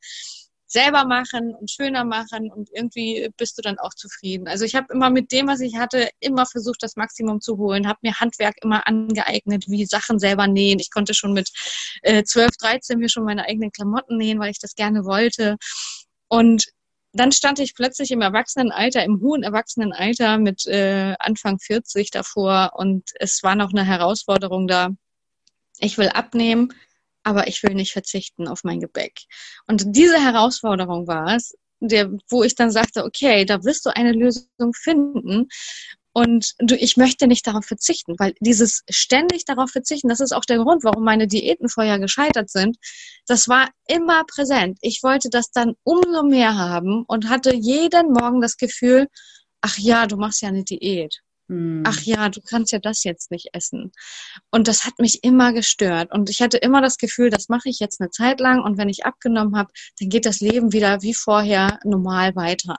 selber 0.69 1.05
machen 1.05 1.55
und 1.55 1.71
schöner 1.71 2.05
machen 2.05 2.53
und 2.53 2.69
irgendwie 2.73 3.31
bist 3.39 3.57
du 3.57 3.63
dann 3.63 3.79
auch 3.79 3.95
zufrieden. 3.95 4.47
Also 4.49 4.65
ich 4.65 4.75
habe 4.75 4.93
immer 4.93 5.09
mit 5.09 5.33
dem, 5.33 5.49
was 5.49 5.61
ich 5.61 5.77
hatte, 5.77 6.11
immer 6.21 6.45
versucht, 6.45 6.83
das 6.83 6.95
Maximum 6.95 7.41
zu 7.41 7.57
holen, 7.57 7.89
habe 7.89 7.99
mir 8.03 8.21
Handwerk 8.21 8.57
immer 8.63 8.87
angeeignet, 8.87 9.65
wie 9.69 9.87
Sachen 9.87 10.19
selber 10.19 10.47
nähen. 10.47 10.79
Ich 10.79 10.91
konnte 10.91 11.15
schon 11.15 11.33
mit 11.33 11.51
äh, 12.03 12.23
12, 12.23 12.51
13 12.59 12.99
mir 12.99 13.09
schon 13.09 13.25
meine 13.25 13.47
eigenen 13.47 13.73
Klamotten 13.73 14.19
nähen, 14.19 14.39
weil 14.39 14.51
ich 14.51 14.61
das 14.61 14.75
gerne 14.75 15.05
wollte. 15.07 15.57
Und 16.29 16.67
dann 17.15 17.33
stand 17.33 17.59
ich 17.59 17.75
plötzlich 17.75 18.11
im 18.11 18.21
Erwachsenenalter, 18.21 19.03
im 19.03 19.21
hohen 19.23 19.43
Erwachsenenalter 19.43 20.37
mit 20.37 20.67
äh, 20.67 21.15
Anfang 21.19 21.59
40 21.59 22.11
davor 22.11 22.73
und 22.77 23.11
es 23.19 23.43
war 23.43 23.55
noch 23.55 23.73
eine 23.73 23.85
Herausforderung 23.85 24.69
da. 24.69 24.91
Ich 25.79 25.97
will 25.97 26.09
abnehmen, 26.09 26.75
aber 27.29 27.47
ich 27.47 27.63
will 27.63 27.75
nicht 27.75 27.93
verzichten 27.93 28.49
auf 28.49 28.65
mein 28.65 28.81
Gebäck. 28.81 29.21
Und 29.67 29.85
diese 29.89 30.19
Herausforderung 30.19 31.07
war 31.07 31.37
es, 31.37 31.55
der, 31.79 32.11
wo 32.31 32.43
ich 32.43 32.55
dann 32.55 32.71
sagte, 32.71 33.05
okay, 33.05 33.45
da 33.45 33.63
wirst 33.65 33.85
du 33.85 33.95
eine 33.95 34.13
Lösung 34.13 34.73
finden. 34.75 35.49
Und 36.15 36.55
du, 36.59 36.75
ich 36.75 36.97
möchte 36.97 37.27
nicht 37.27 37.47
darauf 37.47 37.67
verzichten, 37.67 38.15
weil 38.19 38.33
dieses 38.41 38.83
ständig 38.89 39.45
darauf 39.45 39.71
verzichten, 39.71 40.09
das 40.09 40.21
ist 40.21 40.33
auch 40.33 40.47
der 40.47 40.57
Grund, 40.57 40.85
warum 40.85 41.05
meine 41.05 41.29
Diäten 41.29 41.69
vorher 41.69 41.99
gescheitert 41.99 42.49
sind. 42.49 42.79
Das 43.27 43.47
war 43.47 43.69
immer 43.87 44.25
präsent. 44.25 44.79
Ich 44.81 45.03
wollte 45.03 45.29
das 45.29 45.51
dann 45.51 45.75
umso 45.85 46.23
mehr 46.23 46.57
haben 46.57 47.05
und 47.07 47.29
hatte 47.29 47.55
jeden 47.55 48.11
Morgen 48.11 48.41
das 48.41 48.57
Gefühl, 48.57 49.07
ach 49.61 49.77
ja, 49.77 50.07
du 50.07 50.17
machst 50.17 50.41
ja 50.41 50.49
eine 50.49 50.65
Diät. 50.65 51.21
Hm. 51.49 51.83
Ach 51.87 52.01
ja, 52.03 52.29
du 52.29 52.41
kannst 52.41 52.73
ja 52.73 52.79
das 52.79 53.05
jetzt 53.05 53.31
nicht 53.31 53.49
essen. 53.53 53.93
Und 54.51 54.69
das 54.69 54.85
hat 54.85 54.99
mich 54.99 55.25
immer 55.25 55.53
gestört. 55.53 56.13
Und 56.13 56.31
ich 56.31 56.43
hatte 56.43 56.59
immer 56.59 56.83
das 56.83 56.99
Gefühl, 56.99 57.31
das 57.31 57.49
mache 57.49 57.69
ich 57.69 57.79
jetzt 57.79 58.01
eine 58.01 58.11
Zeit 58.11 58.41
lang 58.41 58.63
und 58.63 58.79
wenn 58.79 58.89
ich 58.89 59.07
abgenommen 59.07 59.57
habe, 59.57 59.73
dann 59.99 60.09
geht 60.09 60.27
das 60.27 60.41
Leben 60.41 60.73
wieder 60.73 61.03
wie 61.03 61.15
vorher 61.15 61.81
normal 61.85 62.37
weiter. 62.37 62.77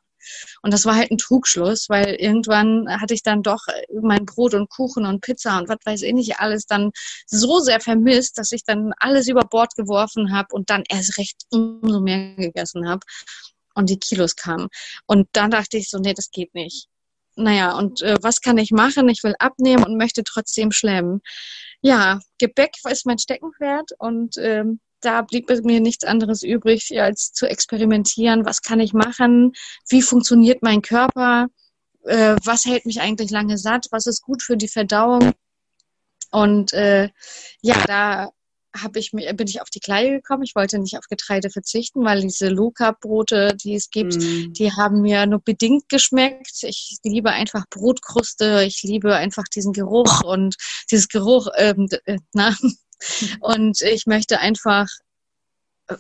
Und 0.62 0.74
das 0.74 0.86
war 0.86 0.96
halt 0.96 1.12
ein 1.12 1.18
Trugschluss, 1.18 1.90
weil 1.90 2.16
irgendwann 2.16 2.88
hatte 3.02 3.14
ich 3.14 3.24
dann 3.24 3.42
doch 3.42 3.62
mein 4.02 4.26
Brot 4.26 4.54
und 4.54 4.70
Kuchen 4.70 5.06
und 5.06 5.22
Pizza 5.22 5.58
und 5.58 5.70
was 5.70 5.78
weiß 5.86 6.02
ich 6.04 6.14
nicht 6.14 6.40
alles 6.40 6.66
dann 6.66 6.92
so 7.26 7.60
sehr 7.60 7.80
vermisst, 7.80 8.38
dass 8.38 8.52
ich 8.52 8.64
dann 8.64 8.94
alles 8.98 9.28
über 9.28 9.42
Bord 9.46 9.76
geworfen 9.76 10.34
habe 10.34 10.50
und 10.52 10.70
dann 10.70 10.84
erst 10.90 11.18
recht 11.18 11.44
umso 11.52 12.02
mehr 12.02 12.36
gegessen 12.36 12.88
habe 12.88 13.00
und 13.76 13.90
die 13.90 13.98
Kilos 13.98 14.36
kamen. 14.36 14.68
Und 15.08 15.28
dann 15.32 15.52
dachte 15.52 15.78
ich 15.78 15.90
so, 15.90 16.00
nee, 16.00 16.14
das 16.14 16.32
geht 16.32 16.54
nicht 16.54 16.89
naja, 17.40 17.78
und 17.78 18.02
äh, 18.02 18.18
was 18.22 18.42
kann 18.42 18.58
ich 18.58 18.72
machen? 18.72 19.10
Ich 19.10 19.24
will 19.24 19.36
abnehmen 19.40 19.84
und 19.84 19.98
möchte 19.98 20.24
trotzdem 20.24 20.72
schlemmen. 20.72 21.22
Ja, 21.82 22.20
Gebäck 22.40 22.72
ist 22.90 23.06
mein 23.06 23.20
Steckenpferd 23.20 23.92
und 23.98 24.36
ähm, 24.38 24.80
da 25.02 25.22
blieb 25.22 25.50
mir 25.64 25.80
nichts 25.80 26.04
anderes 26.04 26.44
übrig, 26.44 27.00
als 27.00 27.32
zu 27.32 27.48
experimentieren. 27.48 28.46
Was 28.46 28.62
kann 28.62 28.80
ich 28.80 28.94
machen? 28.94 29.54
Wie 29.88 30.02
funktioniert 30.02 30.62
mein 30.62 30.82
Körper? 30.82 31.48
Äh, 32.04 32.36
was 32.44 32.66
hält 32.66 32.86
mich 32.86 33.02
eigentlich 33.02 33.32
lange 33.32 33.58
satt? 33.58 33.88
Was 33.92 34.06
ist 34.08 34.22
gut 34.22 34.44
für 34.44 34.58
die 34.58 34.68
Verdauung? 34.68 35.32
Und 36.32 36.74
äh, 36.74 37.10
ja, 37.62 37.84
da 37.88 38.30
habe 38.76 39.00
ich 39.00 39.12
bin 39.12 39.48
ich 39.48 39.62
auf 39.62 39.70
die 39.70 39.80
Kleie 39.80 40.12
gekommen. 40.12 40.44
Ich 40.44 40.56
wollte 40.56 40.80
nicht 40.80 40.98
auf 40.98 41.06
Getreide 41.10 41.50
verzichten, 41.50 42.04
weil 42.06 42.22
diese 42.22 42.50
Low 42.50 42.72
Carb 42.72 43.00
Brote, 43.02 43.56
die 43.64 43.76
es 43.76 43.90
gibt, 43.90 44.16
mm. 44.16 44.54
die 44.54 44.72
haben 44.72 45.02
mir 45.02 45.26
nur 45.26 45.40
bedingt 45.40 45.90
geschmeckt. 45.90 46.64
Ich 46.64 46.98
liebe 47.04 47.32
einfach 47.32 47.66
Brotkruste. 47.70 48.64
Ich 48.66 48.84
liebe 48.84 49.16
einfach 49.16 49.46
diesen 49.48 49.74
Geruch 49.74 50.24
und 50.24 50.56
dieses 50.92 51.08
Geruch. 51.08 51.48
Ähm, 51.58 51.88
äh, 52.06 52.18
na? 52.34 52.56
Und 53.40 53.82
ich 53.82 54.08
möchte 54.08 54.40
einfach 54.40 54.86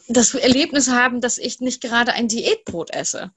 das 0.09 0.33
Erlebnis 0.33 0.89
haben, 0.89 1.21
dass 1.21 1.37
ich 1.37 1.61
nicht 1.61 1.81
gerade 1.81 2.11
ein 2.11 2.27
Diätbrot 2.27 2.91
esse 2.91 3.31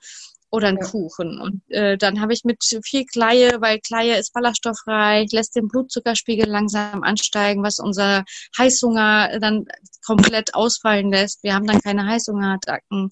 oder 0.53 0.69
einen 0.69 0.79
ja. 0.79 0.87
Kuchen. 0.87 1.41
Und 1.41 1.63
äh, 1.69 1.97
dann 1.97 2.21
habe 2.21 2.35
ich 2.35 2.45
mit 2.45 2.63
viel 2.85 3.07
Kleie, 3.07 3.61
weil 3.61 3.81
Kleie 3.81 4.19
ist 4.19 4.35
ballaststoffreich, 4.35 5.33
lässt 5.33 5.57
den 5.57 5.67
Blutzuckerspiegel 5.67 6.47
langsam 6.47 7.03
ansteigen, 7.03 7.63
was 7.63 7.79
unser 7.79 8.25
Heißhunger 8.59 9.39
dann 9.41 9.65
komplett 10.05 10.55
ausfallen 10.55 11.11
lässt. 11.11 11.43
Wir 11.43 11.55
haben 11.55 11.67
dann 11.67 11.81
keine 11.81 12.07
Heißhungerattacken. 12.07 13.11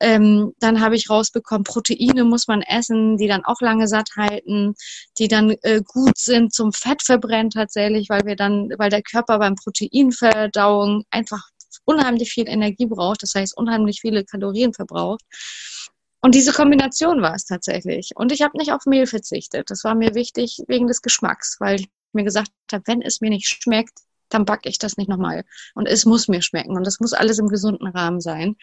Ähm, 0.00 0.52
dann 0.58 0.80
habe 0.80 0.96
ich 0.96 1.08
rausbekommen, 1.08 1.62
Proteine 1.62 2.24
muss 2.24 2.48
man 2.48 2.62
essen, 2.62 3.16
die 3.16 3.28
dann 3.28 3.44
auch 3.44 3.60
lange 3.60 3.86
satt 3.86 4.08
halten, 4.16 4.74
die 5.18 5.28
dann 5.28 5.50
äh, 5.62 5.82
gut 5.86 6.18
sind 6.18 6.52
zum 6.52 6.72
Fettverbrennen 6.72 7.50
tatsächlich, 7.50 8.08
weil 8.08 8.26
wir 8.26 8.34
dann, 8.34 8.70
weil 8.76 8.90
der 8.90 9.02
Körper 9.02 9.38
beim 9.38 9.54
Proteinverdauung 9.54 11.04
einfach 11.10 11.42
unheimlich 11.84 12.32
viel 12.32 12.48
Energie 12.48 12.86
braucht, 12.86 13.22
das 13.22 13.34
heißt 13.34 13.56
unheimlich 13.56 14.00
viele 14.00 14.24
Kalorien 14.24 14.72
verbraucht. 14.72 15.22
Und 16.22 16.36
diese 16.36 16.52
Kombination 16.52 17.20
war 17.20 17.34
es 17.34 17.44
tatsächlich. 17.44 18.12
Und 18.14 18.30
ich 18.30 18.42
habe 18.42 18.56
nicht 18.56 18.72
auf 18.72 18.86
Mehl 18.86 19.06
verzichtet. 19.06 19.70
Das 19.70 19.82
war 19.82 19.96
mir 19.96 20.14
wichtig 20.14 20.62
wegen 20.68 20.86
des 20.86 21.02
Geschmacks, 21.02 21.56
weil 21.58 21.80
ich 21.80 21.88
mir 22.12 22.22
gesagt 22.22 22.52
habe, 22.72 22.84
wenn 22.86 23.02
es 23.02 23.20
mir 23.20 23.30
nicht 23.30 23.48
schmeckt, 23.48 23.98
dann 24.28 24.44
backe 24.44 24.68
ich 24.68 24.78
das 24.78 24.96
nicht 24.96 25.08
nochmal. 25.08 25.44
Und 25.74 25.86
es 25.86 26.06
muss 26.06 26.28
mir 26.28 26.40
schmecken. 26.40 26.76
Und 26.76 26.86
das 26.86 27.00
muss 27.00 27.12
alles 27.12 27.40
im 27.40 27.48
gesunden 27.48 27.88
Rahmen 27.88 28.20
sein. 28.20 28.56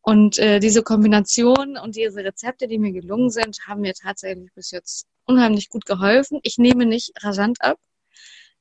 Und 0.00 0.38
äh, 0.38 0.58
diese 0.58 0.82
Kombination 0.82 1.76
und 1.76 1.96
diese 1.96 2.24
Rezepte, 2.24 2.66
die 2.66 2.78
mir 2.78 2.92
gelungen 2.92 3.28
sind, 3.28 3.58
haben 3.66 3.82
mir 3.82 3.92
tatsächlich 3.92 4.50
bis 4.54 4.70
jetzt 4.70 5.06
unheimlich 5.26 5.68
gut 5.68 5.84
geholfen. 5.84 6.40
Ich 6.44 6.56
nehme 6.56 6.86
nicht 6.86 7.12
rasant 7.22 7.60
ab, 7.60 7.78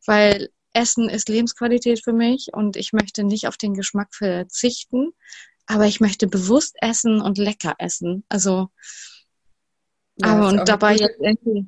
weil 0.05 0.49
Essen 0.73 1.07
ist 1.07 1.29
Lebensqualität 1.29 2.03
für 2.03 2.11
mich 2.11 2.49
und 2.51 2.75
ich 2.75 2.91
möchte 2.91 3.23
nicht 3.23 3.47
auf 3.47 3.55
den 3.55 3.75
Geschmack 3.75 4.13
verzichten 4.13 5.13
aber 5.67 5.86
ich 5.86 6.00
möchte 6.00 6.27
bewusst 6.27 6.75
essen 6.81 7.22
und 7.22 7.38
lecker 7.38 7.75
essen. 7.79 8.24
Also, 8.29 8.69
ja, 10.17 10.27
aber 10.27 10.48
und 10.50 10.69
dabei 10.69 10.95
jetzt 10.95 11.19
irgendwie. 11.19 11.67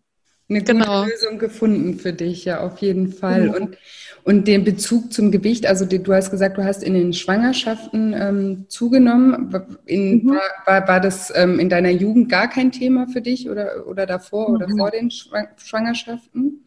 Eine 0.49 0.59
gute 0.59 0.73
genau. 0.73 1.03
Lösung 1.03 1.39
gefunden 1.39 1.99
für 1.99 2.13
dich, 2.13 2.45
ja, 2.45 2.61
auf 2.61 2.77
jeden 2.77 3.11
Fall. 3.11 3.49
Mhm. 3.49 3.53
Und, 3.53 3.77
und 4.23 4.47
den 4.47 4.63
Bezug 4.63 5.11
zum 5.11 5.29
Gewicht, 5.29 5.65
also 5.65 5.83
die, 5.83 6.01
du 6.01 6.13
hast 6.13 6.31
gesagt, 6.31 6.57
du 6.57 6.63
hast 6.63 6.83
in 6.83 6.93
den 6.93 7.11
Schwangerschaften 7.11 8.13
ähm, 8.17 8.65
zugenommen. 8.69 9.53
In, 9.85 10.23
mhm. 10.23 10.29
war, 10.29 10.41
war, 10.65 10.87
war, 10.87 10.99
das 11.01 11.33
ähm, 11.35 11.59
in 11.59 11.67
deiner 11.67 11.89
Jugend 11.89 12.29
gar 12.29 12.49
kein 12.49 12.71
Thema 12.71 13.07
für 13.07 13.21
dich 13.21 13.49
oder, 13.49 13.87
oder 13.87 14.05
davor 14.05 14.49
mhm. 14.49 14.55
oder 14.55 14.69
vor 14.69 14.91
den 14.91 15.11
Schwangerschaften? 15.11 16.63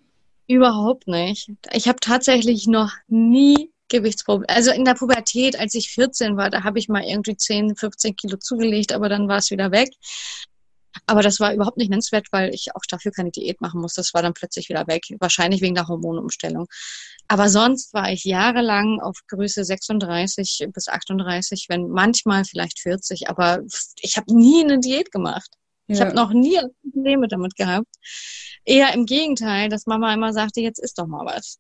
Überhaupt 0.47 1.07
nicht. 1.07 1.51
Ich 1.73 1.89
habe 1.89 2.01
tatsächlich 2.01 2.67
noch 2.67 2.93
nie 3.09 3.71
Gewichtsproblem. 3.91 4.47
Also 4.49 4.71
in 4.73 4.85
der 4.85 4.95
Pubertät, 4.95 5.59
als 5.59 5.75
ich 5.75 5.91
14 5.91 6.37
war, 6.37 6.49
da 6.49 6.65
habe 6.65 6.79
ich 6.79 6.89
mal 6.89 7.03
irgendwie 7.03 7.37
10, 7.37 7.77
15 7.77 8.17
Kilo 8.17 8.39
zugelegt, 8.39 8.93
aber 8.93 9.09
dann 9.09 9.29
war 9.29 9.39
es 9.39 9.51
wieder 9.51 9.71
weg. 9.71 9.91
Aber 11.07 11.23
das 11.23 11.39
war 11.39 11.55
überhaupt 11.55 11.77
nicht 11.77 11.91
nennenswert, 11.91 12.29
weil 12.33 12.53
ich 12.55 12.75
auch 12.75 12.83
dafür 12.89 13.13
keine 13.13 13.31
Diät 13.31 13.61
machen 13.61 13.81
musste. 13.81 14.01
Das 14.01 14.15
war 14.15 14.23
dann 14.23 14.35
plötzlich 14.35 14.69
wieder 14.69 14.87
weg. 14.87 15.03
Wahrscheinlich 15.21 15.61
wegen 15.61 15.75
der 15.75 15.89
Hormonumstellung. 15.89 16.67
Aber 17.29 17.49
sonst 17.49 17.95
war 17.95 18.13
ich 18.13 18.25
jahrelang 18.25 19.01
auf 19.01 19.19
Größe 19.29 19.65
36 19.65 20.67
bis 20.73 20.89
38, 20.89 21.67
wenn 21.69 21.89
manchmal 21.89 22.45
vielleicht 22.45 22.81
40. 22.81 23.29
Aber 23.29 23.61
ich 24.01 24.17
habe 24.17 24.35
nie 24.35 24.65
eine 24.65 24.81
Diät 24.81 25.13
gemacht. 25.13 25.51
Ja. 25.87 25.95
Ich 25.95 26.01
habe 26.01 26.15
noch 26.15 26.33
nie 26.33 26.61
Probleme 26.83 27.29
damit 27.29 27.55
gehabt. 27.57 27.87
Eher 28.65 28.93
im 28.95 29.07
Gegenteil, 29.07 29.69
dass 29.69 29.87
Mama 29.87 30.13
immer 30.13 30.33
sagte, 30.33 30.61
jetzt 30.61 30.79
isst 30.79 30.99
doch 30.99 31.07
mal 31.07 31.25
was. 31.25 31.59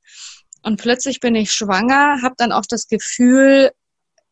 Und 0.62 0.81
plötzlich 0.81 1.21
bin 1.21 1.35
ich 1.35 1.52
schwanger, 1.52 2.23
habe 2.23 2.35
dann 2.37 2.52
auch 2.52 2.67
das 2.69 2.88
Gefühl, 2.88 3.71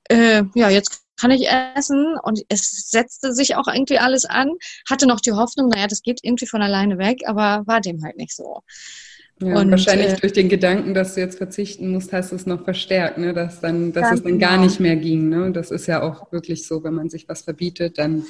äh, 0.08 0.42
ja, 0.54 0.68
jetzt 0.68 1.02
kann 1.18 1.30
ich 1.30 1.48
essen 1.48 2.16
und 2.22 2.40
es 2.48 2.90
setzte 2.90 3.32
sich 3.32 3.56
auch 3.56 3.66
irgendwie 3.66 3.98
alles 3.98 4.24
an, 4.24 4.52
hatte 4.88 5.06
noch 5.06 5.20
die 5.20 5.32
Hoffnung, 5.32 5.68
naja, 5.68 5.86
das 5.86 6.02
geht 6.02 6.20
irgendwie 6.22 6.46
von 6.46 6.62
alleine 6.62 6.98
weg, 6.98 7.22
aber 7.26 7.66
war 7.66 7.80
dem 7.80 8.02
halt 8.04 8.16
nicht 8.16 8.34
so. 8.34 8.62
Ja, 9.40 9.60
und 9.60 9.70
wahrscheinlich 9.70 10.14
äh, 10.14 10.16
durch 10.16 10.32
den 10.32 10.48
Gedanken, 10.48 10.94
dass 10.94 11.14
du 11.14 11.20
jetzt 11.20 11.38
verzichten 11.38 11.90
musst, 11.90 12.12
hast 12.12 12.32
du 12.32 12.36
es 12.36 12.46
noch 12.46 12.64
verstärkt, 12.64 13.18
ne? 13.18 13.32
dass 13.32 13.60
dann, 13.60 13.92
dass 13.92 14.12
es 14.12 14.22
dann 14.22 14.38
gar 14.38 14.52
genau. 14.52 14.64
nicht 14.64 14.80
mehr 14.80 14.96
ging. 14.96 15.28
Ne? 15.28 15.52
Das 15.52 15.70
ist 15.70 15.86
ja 15.86 16.02
auch 16.02 16.32
wirklich 16.32 16.66
so, 16.66 16.82
wenn 16.82 16.94
man 16.94 17.08
sich 17.08 17.28
was 17.28 17.42
verbietet, 17.42 17.98
dann 17.98 18.24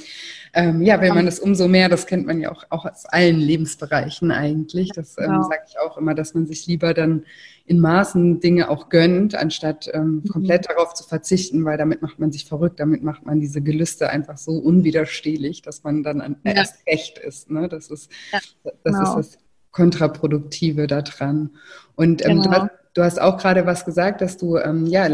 ähm, 0.55 0.83
ja, 0.83 1.00
wenn 1.00 1.15
man 1.15 1.27
das 1.27 1.38
umso 1.38 1.69
mehr, 1.69 1.88
das 1.88 2.07
kennt 2.07 2.27
man 2.27 2.41
ja 2.41 2.50
auch, 2.50 2.65
auch 2.71 2.85
aus 2.85 3.05
allen 3.07 3.38
Lebensbereichen 3.38 4.31
eigentlich. 4.31 4.91
Das 4.95 5.17
ähm, 5.19 5.27
genau. 5.27 5.43
sage 5.43 5.62
ich 5.69 5.79
auch 5.79 5.99
immer, 5.99 6.15
dass 6.15 6.35
man 6.35 6.47
sich 6.47 6.67
lieber 6.67 6.95
dann 6.95 7.25
in 7.67 7.81
Maßen 7.81 8.41
Dinge 8.41 8.71
auch 8.71 8.88
gönnt, 8.88 9.35
anstatt 9.35 9.91
ähm, 9.93 10.23
mhm. 10.25 10.29
komplett 10.29 10.62
mhm. 10.62 10.75
darauf 10.75 10.95
zu 10.95 11.05
verzichten, 11.05 11.65
weil 11.65 11.77
damit 11.77 12.03
macht 12.03 12.19
man 12.19 12.33
sich 12.33 12.47
verrückt, 12.47 12.81
damit 12.81 13.03
macht 13.03 13.27
man 13.27 13.41
diese 13.41 13.61
Gelüste 13.61 14.09
einfach 14.11 14.38
so 14.38 14.53
unwiderstehlich, 14.53 15.62
dass 15.62 15.85
man 15.85 16.03
dann 16.03 16.21
an, 16.21 16.37
ja. 16.45 16.53
erst 16.53 16.87
recht 16.87 17.19
ist. 17.19 17.50
Ne? 17.50 17.69
Das 17.69 17.88
ist 17.91 18.11
ja, 18.33 18.38
das, 18.65 18.75
genau. 18.85 19.19
ist 19.19 19.35
das 19.35 19.48
Kontraproduktive 19.71 20.87
daran. 20.87 21.50
Und 21.95 22.25
ähm, 22.25 22.43
genau. 22.43 22.45
du, 22.45 22.50
hast, 22.50 22.71
du, 22.95 23.02
hast, 23.02 23.21
auch 23.21 23.39
gerade 23.39 23.67
was 23.67 23.85
gesagt, 23.85 24.21
dass 24.21 24.37
du 24.37 24.57
ähm, 24.57 24.87
ja 24.87 25.09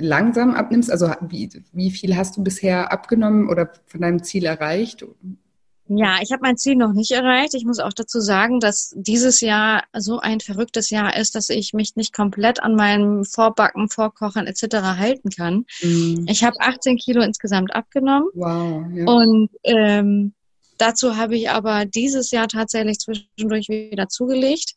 langsam 0.00 0.54
abnimmst. 0.54 0.90
Also 0.90 1.10
wie, 1.28 1.50
wie 1.72 1.90
viel 1.90 2.16
hast 2.16 2.36
du 2.36 2.42
bisher 2.42 2.92
abgenommen 2.92 3.48
oder 3.48 3.70
von 3.86 4.00
deinem 4.00 4.22
Ziel 4.22 4.44
erreicht? 4.44 5.04
Ja, 5.86 6.16
ich 6.22 6.32
habe 6.32 6.40
mein 6.42 6.56
Ziel 6.56 6.76
noch 6.76 6.94
nicht 6.94 7.10
erreicht. 7.10 7.54
Ich 7.54 7.66
muss 7.66 7.78
auch 7.78 7.92
dazu 7.92 8.20
sagen, 8.20 8.58
dass 8.58 8.94
dieses 8.96 9.42
Jahr 9.42 9.84
so 9.92 10.18
ein 10.18 10.40
verrücktes 10.40 10.88
Jahr 10.88 11.16
ist, 11.16 11.34
dass 11.34 11.50
ich 11.50 11.74
mich 11.74 11.94
nicht 11.94 12.14
komplett 12.14 12.62
an 12.62 12.74
meinem 12.74 13.24
Vorbacken, 13.24 13.90
Vorkochen 13.90 14.46
etc. 14.46 14.76
halten 14.96 15.28
kann. 15.28 15.66
Mm. 15.82 16.24
Ich 16.26 16.42
habe 16.42 16.56
18 16.58 16.96
Kilo 16.96 17.22
insgesamt 17.22 17.74
abgenommen. 17.74 18.28
Wow. 18.32 18.84
Ja. 18.94 19.04
Und 19.04 19.50
ähm, 19.62 20.32
Dazu 20.78 21.16
habe 21.16 21.36
ich 21.36 21.50
aber 21.50 21.84
dieses 21.84 22.30
Jahr 22.30 22.48
tatsächlich 22.48 22.98
zwischendurch 22.98 23.68
wieder 23.68 24.08
zugelegt, 24.08 24.74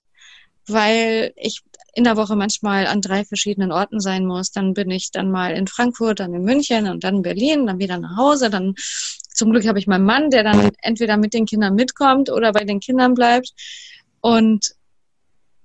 weil 0.68 1.34
ich 1.36 1.62
in 1.96 2.04
der 2.04 2.18
Woche 2.18 2.36
manchmal 2.36 2.86
an 2.86 3.02
drei 3.02 3.26
verschiedenen 3.26 3.72
Orten 3.72 4.00
sein 4.00 4.26
muss. 4.26 4.52
Dann 4.52 4.74
bin 4.74 4.92
ich 4.92 5.10
dann 5.12 5.32
mal 5.32 5.54
in 5.54 5.66
Frankfurt, 5.66 6.20
dann 6.20 6.34
in 6.34 6.44
München 6.44 6.88
und 6.88 7.04
dann 7.04 7.18
in 7.18 7.22
Berlin, 7.24 7.66
dann 7.66 7.80
wieder 7.80 7.98
nach 7.98 8.18
Hause. 8.18 8.50
Dann 8.52 8.76
zum 9.34 9.52
Glück 9.52 9.68
habe 9.68 9.80
ich 9.80 9.88
meinen 9.88 10.06
Mann, 10.06 10.30
der 10.30 10.44
dann 10.44 10.72
entweder 10.82 11.18
mit 11.18 11.34
den 11.34 11.46
Kindern 11.46 11.74
mitkommt 11.74 12.30
oder 12.30 12.52
bei 12.52 12.66
den 12.66 12.80
Kindern 12.80 13.16
bleibt. 13.16 13.54
Und 14.22 14.76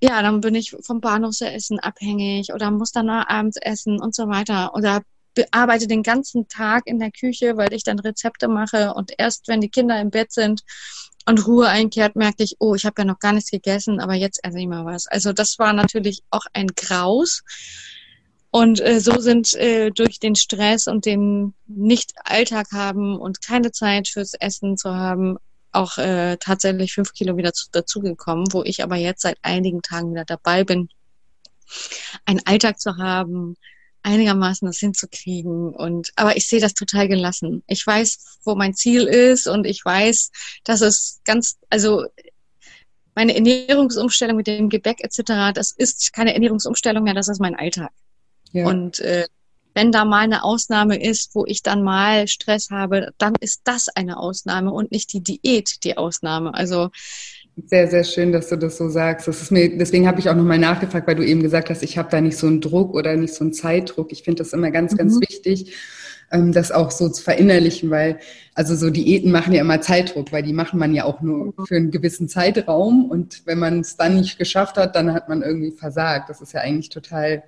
ja, 0.02 0.22
dann 0.22 0.40
bin 0.40 0.54
ich 0.54 0.74
vom 0.80 1.00
Bahnhofsessen 1.00 1.78
abhängig 1.78 2.52
oder 2.52 2.70
muss 2.70 2.92
dann 2.92 3.10
abends 3.10 3.56
essen 3.60 4.00
und 4.00 4.14
so 4.14 4.28
weiter. 4.28 4.74
Oder 4.74 5.02
arbeite 5.50 5.86
den 5.86 6.02
ganzen 6.02 6.48
Tag 6.48 6.86
in 6.86 6.98
der 6.98 7.10
Küche, 7.10 7.56
weil 7.56 7.72
ich 7.72 7.84
dann 7.84 7.98
Rezepte 7.98 8.48
mache 8.48 8.94
und 8.94 9.12
erst 9.18 9.48
wenn 9.48 9.60
die 9.60 9.70
Kinder 9.70 10.00
im 10.00 10.10
Bett 10.10 10.32
sind 10.32 10.62
und 11.26 11.46
Ruhe 11.46 11.68
einkehrt, 11.68 12.16
merke 12.16 12.42
ich, 12.42 12.56
oh, 12.58 12.74
ich 12.74 12.84
habe 12.84 13.02
ja 13.02 13.04
noch 13.04 13.18
gar 13.18 13.32
nichts 13.32 13.50
gegessen, 13.50 14.00
aber 14.00 14.14
jetzt 14.14 14.40
esse 14.42 14.58
ich 14.58 14.66
mal 14.66 14.84
was. 14.84 15.06
Also 15.06 15.32
das 15.32 15.58
war 15.58 15.72
natürlich 15.72 16.22
auch 16.30 16.44
ein 16.52 16.68
Graus. 16.68 17.42
Und 18.50 18.80
äh, 18.80 19.00
so 19.00 19.18
sind 19.18 19.54
äh, 19.54 19.90
durch 19.90 20.18
den 20.18 20.34
Stress 20.34 20.86
und 20.86 21.06
den 21.06 21.54
Nicht-Alltag 21.66 22.66
haben 22.72 23.16
und 23.18 23.40
keine 23.40 23.72
Zeit 23.72 24.08
fürs 24.08 24.34
Essen 24.34 24.76
zu 24.76 24.94
haben, 24.94 25.38
auch 25.70 25.96
äh, 25.96 26.36
tatsächlich 26.38 26.92
fünf 26.92 27.14
Kilo 27.14 27.36
wieder 27.38 27.54
zu, 27.54 27.68
dazugekommen, 27.72 28.44
wo 28.52 28.62
ich 28.62 28.82
aber 28.82 28.96
jetzt 28.96 29.22
seit 29.22 29.38
einigen 29.40 29.80
Tagen 29.80 30.10
wieder 30.10 30.26
dabei 30.26 30.64
bin, 30.64 30.90
einen 32.26 32.44
Alltag 32.44 32.78
zu 32.78 32.98
haben, 32.98 33.56
einigermaßen 34.02 34.66
das 34.66 34.78
hinzukriegen. 34.78 35.74
Und 35.74 36.10
aber 36.16 36.36
ich 36.36 36.46
sehe 36.46 36.60
das 36.60 36.74
total 36.74 37.08
gelassen. 37.08 37.62
Ich 37.66 37.86
weiß, 37.86 38.38
wo 38.44 38.54
mein 38.54 38.74
Ziel 38.74 39.04
ist 39.04 39.46
und 39.46 39.66
ich 39.66 39.84
weiß, 39.84 40.30
dass 40.64 40.80
es 40.80 41.20
ganz, 41.24 41.58
also 41.70 42.04
meine 43.14 43.34
Ernährungsumstellung 43.34 44.36
mit 44.36 44.46
dem 44.46 44.68
Gebäck 44.68 45.02
etc., 45.02 45.52
das 45.54 45.72
ist 45.72 46.12
keine 46.12 46.34
Ernährungsumstellung 46.34 47.04
mehr, 47.04 47.14
das 47.14 47.28
ist 47.28 47.40
mein 47.40 47.54
Alltag. 47.54 47.90
Ja. 48.52 48.66
Und 48.66 49.00
äh, 49.00 49.26
wenn 49.74 49.92
da 49.92 50.04
mal 50.04 50.20
eine 50.20 50.44
Ausnahme 50.44 51.02
ist, 51.02 51.34
wo 51.34 51.46
ich 51.46 51.62
dann 51.62 51.82
mal 51.82 52.28
Stress 52.28 52.70
habe, 52.70 53.12
dann 53.18 53.34
ist 53.40 53.62
das 53.64 53.88
eine 53.88 54.18
Ausnahme 54.18 54.70
und 54.70 54.92
nicht 54.92 55.12
die 55.12 55.22
Diät 55.22 55.82
die 55.84 55.96
Ausnahme. 55.96 56.52
Also 56.54 56.90
sehr, 57.66 57.88
sehr 57.88 58.04
schön, 58.04 58.32
dass 58.32 58.48
du 58.48 58.56
das 58.56 58.78
so 58.78 58.88
sagst. 58.88 59.28
Das 59.28 59.42
ist 59.42 59.50
mir, 59.50 59.76
deswegen 59.76 60.06
habe 60.06 60.20
ich 60.20 60.28
auch 60.28 60.34
nochmal 60.34 60.58
nachgefragt, 60.58 61.06
weil 61.06 61.16
du 61.16 61.26
eben 61.26 61.42
gesagt 61.42 61.68
hast, 61.70 61.82
ich 61.82 61.98
habe 61.98 62.08
da 62.10 62.20
nicht 62.20 62.36
so 62.38 62.46
einen 62.46 62.60
Druck 62.60 62.94
oder 62.94 63.16
nicht 63.16 63.34
so 63.34 63.44
einen 63.44 63.52
Zeitdruck. 63.52 64.12
Ich 64.12 64.22
finde 64.22 64.42
das 64.42 64.52
immer 64.52 64.70
ganz, 64.70 64.92
mhm. 64.92 64.96
ganz 64.96 65.20
wichtig, 65.20 65.74
ähm, 66.30 66.52
das 66.52 66.72
auch 66.72 66.90
so 66.90 67.10
zu 67.10 67.22
verinnerlichen, 67.22 67.90
weil 67.90 68.18
also 68.54 68.74
so 68.74 68.88
Diäten 68.88 69.30
machen 69.30 69.52
ja 69.52 69.60
immer 69.60 69.80
Zeitdruck, 69.82 70.32
weil 70.32 70.42
die 70.42 70.54
machen 70.54 70.78
man 70.78 70.94
ja 70.94 71.04
auch 71.04 71.20
nur 71.20 71.52
für 71.66 71.76
einen 71.76 71.90
gewissen 71.90 72.28
Zeitraum 72.28 73.10
und 73.10 73.42
wenn 73.44 73.58
man 73.58 73.80
es 73.80 73.96
dann 73.96 74.16
nicht 74.16 74.38
geschafft 74.38 74.76
hat, 74.76 74.96
dann 74.96 75.12
hat 75.12 75.28
man 75.28 75.42
irgendwie 75.42 75.72
versagt. 75.72 76.30
Das 76.30 76.40
ist 76.40 76.52
ja 76.54 76.60
eigentlich 76.60 76.88
total 76.88 77.42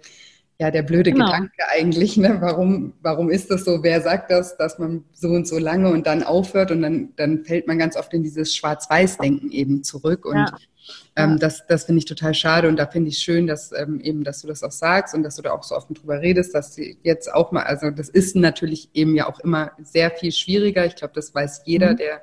ja, 0.60 0.70
der 0.70 0.82
blöde 0.82 1.12
genau. 1.12 1.26
Gedanke 1.26 1.68
eigentlich, 1.68 2.16
ne? 2.16 2.36
Warum, 2.40 2.92
warum 3.02 3.28
ist 3.28 3.50
das 3.50 3.64
so? 3.64 3.82
Wer 3.82 4.00
sagt 4.00 4.30
das, 4.30 4.56
dass 4.56 4.78
man 4.78 5.04
so 5.12 5.28
und 5.30 5.48
so 5.48 5.58
lange 5.58 5.90
und 5.90 6.06
dann 6.06 6.22
aufhört 6.22 6.70
und 6.70 6.82
dann, 6.82 7.12
dann 7.16 7.44
fällt 7.44 7.66
man 7.66 7.78
ganz 7.78 7.96
oft 7.96 8.14
in 8.14 8.22
dieses 8.22 8.54
Schwarz-Weiß-Denken 8.54 9.50
eben 9.50 9.82
zurück 9.82 10.24
und 10.24 10.36
ja. 10.36 10.56
ähm, 11.16 11.40
das, 11.40 11.66
das 11.66 11.84
finde 11.84 11.98
ich 11.98 12.04
total 12.04 12.34
schade 12.34 12.68
und 12.68 12.76
da 12.76 12.86
finde 12.86 13.08
ich 13.08 13.18
schön, 13.18 13.48
dass 13.48 13.72
ähm, 13.72 14.00
eben, 14.00 14.22
dass 14.22 14.42
du 14.42 14.46
das 14.46 14.62
auch 14.62 14.70
sagst 14.70 15.12
und 15.12 15.24
dass 15.24 15.34
du 15.34 15.42
da 15.42 15.50
auch 15.50 15.64
so 15.64 15.74
offen 15.74 15.94
drüber 15.94 16.20
redest, 16.20 16.54
dass 16.54 16.74
sie 16.74 16.98
jetzt 17.02 17.34
auch 17.34 17.50
mal, 17.50 17.64
also 17.64 17.90
das 17.90 18.08
ist 18.08 18.36
natürlich 18.36 18.90
eben 18.94 19.16
ja 19.16 19.28
auch 19.28 19.40
immer 19.40 19.72
sehr 19.82 20.12
viel 20.12 20.30
schwieriger. 20.30 20.86
Ich 20.86 20.94
glaube, 20.94 21.14
das 21.14 21.34
weiß 21.34 21.62
jeder, 21.64 21.92
mhm. 21.92 21.96
der 21.96 22.22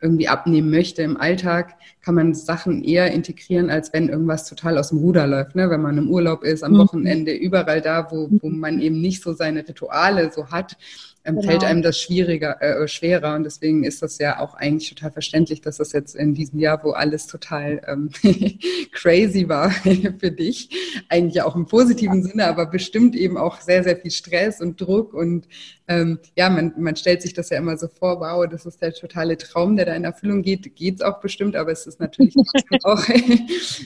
irgendwie 0.00 0.28
abnehmen 0.28 0.70
möchte 0.70 1.02
im 1.02 1.16
Alltag, 1.16 1.76
kann 2.02 2.14
man 2.14 2.34
Sachen 2.34 2.82
eher 2.82 3.10
integrieren, 3.12 3.70
als 3.70 3.92
wenn 3.92 4.08
irgendwas 4.08 4.48
total 4.48 4.78
aus 4.78 4.88
dem 4.88 4.98
Ruder 4.98 5.26
läuft. 5.26 5.54
Ne? 5.54 5.68
Wenn 5.70 5.82
man 5.82 5.98
im 5.98 6.10
Urlaub 6.10 6.42
ist, 6.42 6.62
am 6.62 6.72
mhm. 6.72 6.78
Wochenende, 6.78 7.32
überall 7.32 7.80
da, 7.80 8.10
wo, 8.10 8.28
wo 8.30 8.48
man 8.48 8.80
eben 8.80 9.00
nicht 9.00 9.22
so 9.22 9.32
seine 9.32 9.66
Rituale 9.66 10.30
so 10.32 10.48
hat, 10.48 10.76
ähm, 11.24 11.36
genau. 11.36 11.48
fällt 11.48 11.64
einem 11.64 11.82
das 11.82 11.98
schwieriger, 11.98 12.60
äh, 12.62 12.88
schwerer. 12.88 13.34
Und 13.34 13.44
deswegen 13.44 13.84
ist 13.84 14.02
das 14.02 14.18
ja 14.18 14.40
auch 14.40 14.54
eigentlich 14.54 14.88
total 14.88 15.12
verständlich, 15.12 15.60
dass 15.60 15.76
das 15.76 15.92
jetzt 15.92 16.14
in 16.16 16.34
diesem 16.34 16.58
Jahr, 16.58 16.82
wo 16.82 16.92
alles 16.92 17.26
total 17.26 17.82
ähm, 17.86 18.10
crazy 18.92 19.48
war 19.48 19.70
für 20.18 20.30
dich, 20.30 20.70
eigentlich 21.08 21.42
auch 21.42 21.56
im 21.56 21.66
positiven 21.66 22.22
ja. 22.22 22.28
Sinne, 22.28 22.46
aber 22.46 22.66
bestimmt 22.66 23.14
eben 23.14 23.36
auch 23.36 23.60
sehr, 23.60 23.84
sehr 23.84 23.96
viel 23.96 24.10
Stress 24.10 24.60
und 24.60 24.80
Druck. 24.80 25.12
Und 25.12 25.46
ähm, 25.88 26.20
ja, 26.36 26.48
man, 26.48 26.72
man 26.78 26.96
stellt 26.96 27.20
sich 27.20 27.34
das 27.34 27.50
ja 27.50 27.58
immer 27.58 27.76
so 27.76 27.88
vor, 27.88 28.20
wow, 28.20 28.46
das 28.48 28.64
ist 28.64 28.80
der 28.80 28.94
totale 28.94 29.36
Traum, 29.36 29.76
der 29.76 29.86
da 29.86 29.94
in 29.94 30.04
Erfüllung 30.04 30.42
geht. 30.42 30.76
Geht's 30.76 31.02
auch 31.02 31.20
bestimmt, 31.20 31.56
aber 31.56 31.72
es 31.72 31.86
ist 31.86 32.00
natürlich 32.00 32.34
auch 32.84 33.04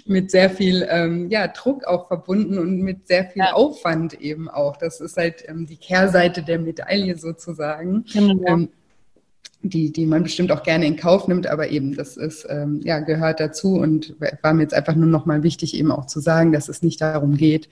mit 0.04 0.30
sehr 0.30 0.50
viel 0.50 0.86
ähm, 0.88 1.30
ja, 1.30 1.48
Druck 1.48 1.84
auch 1.84 2.06
verbunden 2.08 2.58
und 2.58 2.80
mit 2.80 3.08
sehr 3.08 3.24
viel 3.24 3.42
ja. 3.42 3.54
Aufwand 3.54 4.20
eben 4.20 4.48
auch. 4.50 4.76
Das 4.76 5.00
ist 5.00 5.16
halt 5.16 5.44
ähm, 5.48 5.66
die 5.66 5.78
Kehrseite 5.78 6.42
der 6.42 6.58
Medaille 6.58 7.16
sozusagen. 7.24 8.04
Genau. 8.12 8.44
Ähm, 8.46 8.68
die, 9.64 9.90
die 9.90 10.04
man 10.04 10.22
bestimmt 10.22 10.52
auch 10.52 10.62
gerne 10.62 10.86
in 10.86 10.96
Kauf 10.96 11.26
nimmt, 11.26 11.46
aber 11.46 11.70
eben, 11.70 11.96
das 11.96 12.18
ist, 12.18 12.46
ähm, 12.50 12.80
ja, 12.84 13.00
gehört 13.00 13.40
dazu 13.40 13.76
und 13.76 14.14
war 14.42 14.52
mir 14.52 14.62
jetzt 14.62 14.74
einfach 14.74 14.94
nur 14.94 15.06
nochmal 15.06 15.42
wichtig, 15.42 15.74
eben 15.74 15.90
auch 15.90 16.06
zu 16.06 16.20
sagen, 16.20 16.52
dass 16.52 16.68
es 16.68 16.82
nicht 16.82 17.00
darum 17.00 17.36
geht, 17.36 17.70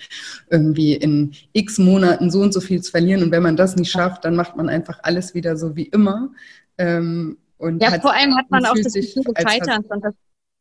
irgendwie 0.49 0.95
in 0.95 1.33
x 1.53 1.77
Monaten 1.79 2.31
so 2.31 2.41
und 2.41 2.55
so 2.55 2.61
viel 2.61 2.81
zu 2.81 2.91
verlieren 2.91 3.23
und 3.23 3.31
wenn 3.31 3.43
man 3.43 3.57
das 3.57 3.77
nicht 3.77 3.91
schafft, 3.91 4.25
dann 4.25 4.37
macht 4.37 4.57
man 4.57 4.71
einfach 4.71 5.01
alles 5.03 5.35
wieder 5.35 5.57
so 5.57 5.77
wie 5.77 5.85
immer. 5.85 6.31
Ähm, 6.79 7.37
und 7.59 7.83
ja, 7.83 8.01
vor 8.01 8.15
allem 8.15 8.37
hat 8.37 8.51
man 8.51 8.65
auch 8.65 8.75
das 8.75 8.95
Gefühl 8.95 9.23
des 9.23 9.43
Scheiterns 9.43 9.87
und 9.89 10.03
das, 10.03 10.15